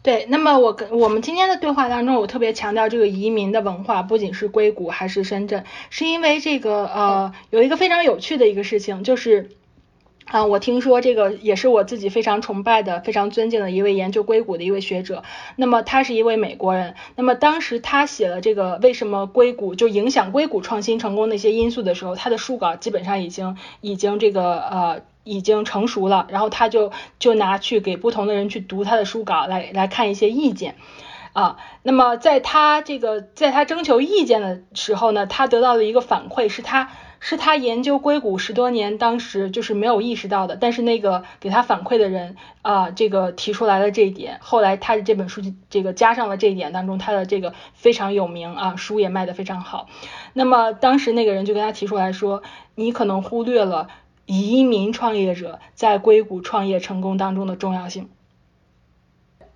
[0.02, 9.50] 对，那么我跟我们今天的对话当中，我特别强调这个移民的文化，不仅是硅谷还是深圳，是因为这个呃有一个非常有趣的一个事情，就是。
[10.26, 15.24] 啊，我听说这个也是我自己非常崇拜的、非常尊敬的一位研究硅谷的一位学者。
[15.56, 16.96] 那么他是一位美国人。
[17.16, 26.26] 那么当时他写了这个为什么硅谷就影响硅谷创新成功的一些因素的时候，他的书稿基本上已经已经这个呃已经成熟了。
[26.30, 30.76] 然后他就就拿去给不同的人去读他的书稿，来来看一些意见。
[31.34, 36.90] 啊，那么在他这个在他征求意见的时候呢，他得到的一个反馈是他。
[37.28, 40.56] 是他研究硅谷十多年，当时就是没有意识到的。
[40.58, 44.38] 但是那个给他反馈的人啊，这个提出来了这一点。
[44.42, 49.88] 后来他的这本书这个加上了这一点当中，他的这个非常有名啊，书也卖得非常好。
[50.34, 52.44] 那么当时那个人就跟他提出来说，
[52.76, 53.88] 你可能忽略了
[54.28, 58.08] 移民创业者在硅谷创业成功当中的重要性。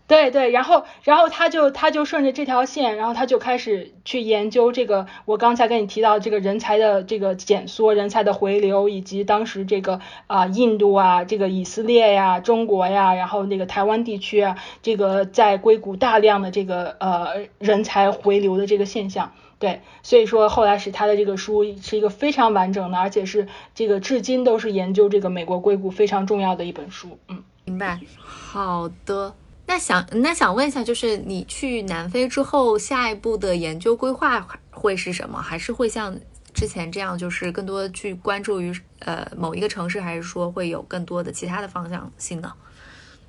[0.09, 19.31] 对对，然后然后他就他就顺着这条线，然后他就开始去研究这个我刚才跟你提到这个人才的这个减缩、人才的回流，以及当时这个啊印度啊、这个以色列呀、中国呀，然后那个台湾地区啊，这个在硅谷大量的这个呃人才回流的这个现象。
[19.59, 27.19] 对，所以说后来使他的这个书是一个非常完整的，而且是这个至今都是研究这个美国硅谷非常重要的一本书。
[27.27, 27.99] 嗯，明白。
[28.25, 29.35] 好的。
[29.69, 35.39] 那想那想问一下，就是你去南非之后，下一步的研究规划会是什么？
[35.39, 36.17] 还是会像
[36.55, 42.51] 之前这样，就是更多去关注于呃某一个城市，还是说会有更多的其他的方向性呢？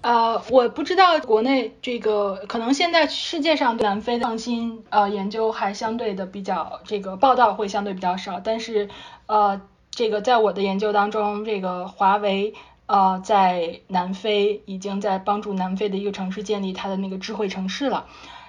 [0.00, 8.88] 呃，我不知道国内这个可能现在世界上南非的创新呃研究还相对的比较这个报道会相对比较少，但是
[9.26, 9.60] 呃
[9.90, 12.54] 这个在我的研究当中，这个华为。
[12.90, 18.06] 呃，在南非已经在帮助南非的一个城市建立它的那个智慧城市了。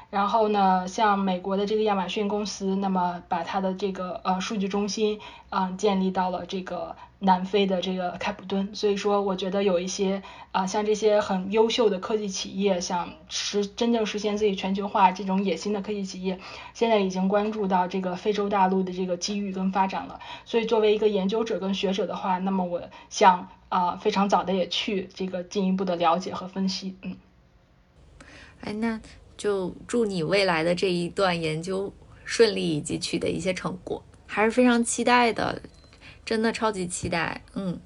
[0.10, 5.20] 然后呢，像美国的这个亚马逊公司，那么把它的这个呃数据中心
[5.52, 8.76] 啊建立到了这个南非的这个开普敦。
[8.76, 10.22] 所以说，我觉得有一些
[10.52, 16.40] 啊像这些很优秀的科技企业，想实真正实现自己全球化这种野心的科技企业，
[16.74, 20.20] 现在已经关注到这个非洲大陆的这个机遇跟发展了。
[20.46, 23.48] 所以作为一个研究者跟学者的话，那么我想。
[23.72, 27.16] 啊，非常早的也去这个进一步的了解和分析，嗯，
[28.60, 29.00] 哎，那
[29.38, 31.90] 就祝你未来的这一段研究
[32.26, 35.62] 顺利，以及取得一些成果，还是非常期待的，
[36.26, 37.80] 真的超级期待，嗯，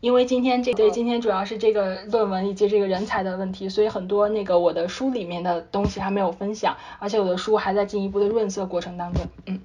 [0.00, 9.60] 因为今天这对今天主要是这个论文以及这个人才的问题，所以很多那个我的书里面的东西还没有分享，而且我的书还在进一步的润色过程当中，嗯。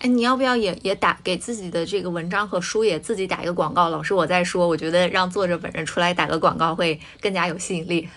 [0.00, 3.88] 哎，你要不要也也打给自己的这个文章和书也自己打一个广告？
[3.88, 8.08] 老师我在说，我觉得让作者本人出来打个广告会更加有吸引力。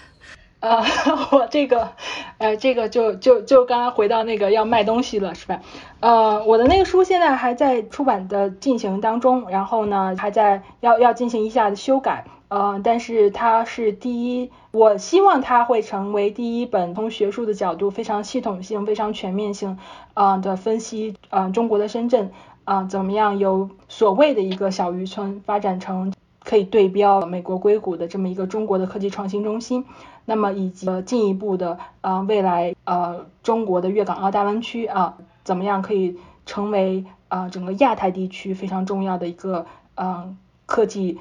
[0.62, 0.82] 呃，
[1.32, 1.90] 我这个，
[2.38, 5.60] 呃，这个就就就刚刚回到那个要卖东西了，是吧？
[6.00, 12.26] 呃，我的那个书现在还在出版的进行当中，然后呢还在要要进行一下修改。
[12.48, 19.78] 呃，但是它是第一，我希望它会成为第一本从学术的角度非常系统性、非常全面性，
[20.14, 22.30] 啊的分析，啊中国的深圳，
[22.66, 26.14] 啊怎么样由所谓的一个小渔村发展成
[26.44, 29.86] 可以对标美国硅谷的这么一个中国的科技创新中心，
[30.32, 41.20] 那么以及进一步的，呃未来，呃中国的粤港澳大湾区啊怎么样可以成为呃整个亚太地区非常重要的一个，嗯科技。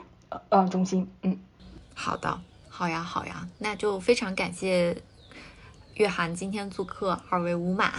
[0.48, 1.36] 呃，中心，嗯，
[1.92, 4.96] 好的，好呀，好呀，那就非常感谢
[5.94, 7.90] 月涵今天做客二维五码，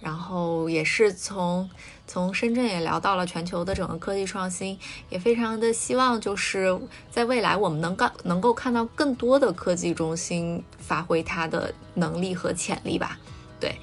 [0.00, 1.70] 然后也是从
[2.08, 4.76] 从深圳也聊到了全球的整个科技创新，
[5.10, 6.76] 也非常的希望就是
[7.10, 13.18] 在未来我们能够能够看到更多的科技中心发挥它的能力和潜力吧，
[13.60, 13.76] 对。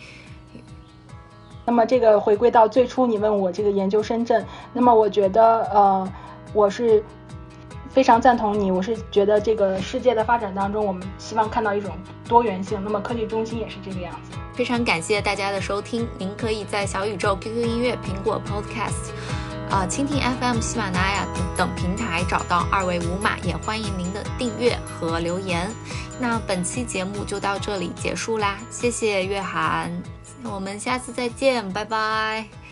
[1.65, 6.13] 那么这个回归到最初你问我这个研究深圳，那么我觉得呃
[6.51, 7.01] 我是。
[7.95, 11.97] 非常赞同你，我是觉得这个世界的发展当中，我们希望看到一种
[12.27, 12.77] 多元性。
[12.83, 14.37] 那么科技中心也是这个样子。
[14.53, 19.13] 非常感谢大家的收听，您可以在小宇宙、QQ 音乐、苹果 Podcast、
[19.69, 25.71] 啊蜻蜓 FM、喜马拉雅等平台找到二维五码，也欢迎您的订阅和留言。
[26.19, 29.89] 那本期节目就到这里结束啦，谢谢月涵，
[30.43, 32.64] 我们下次再见，拜拜。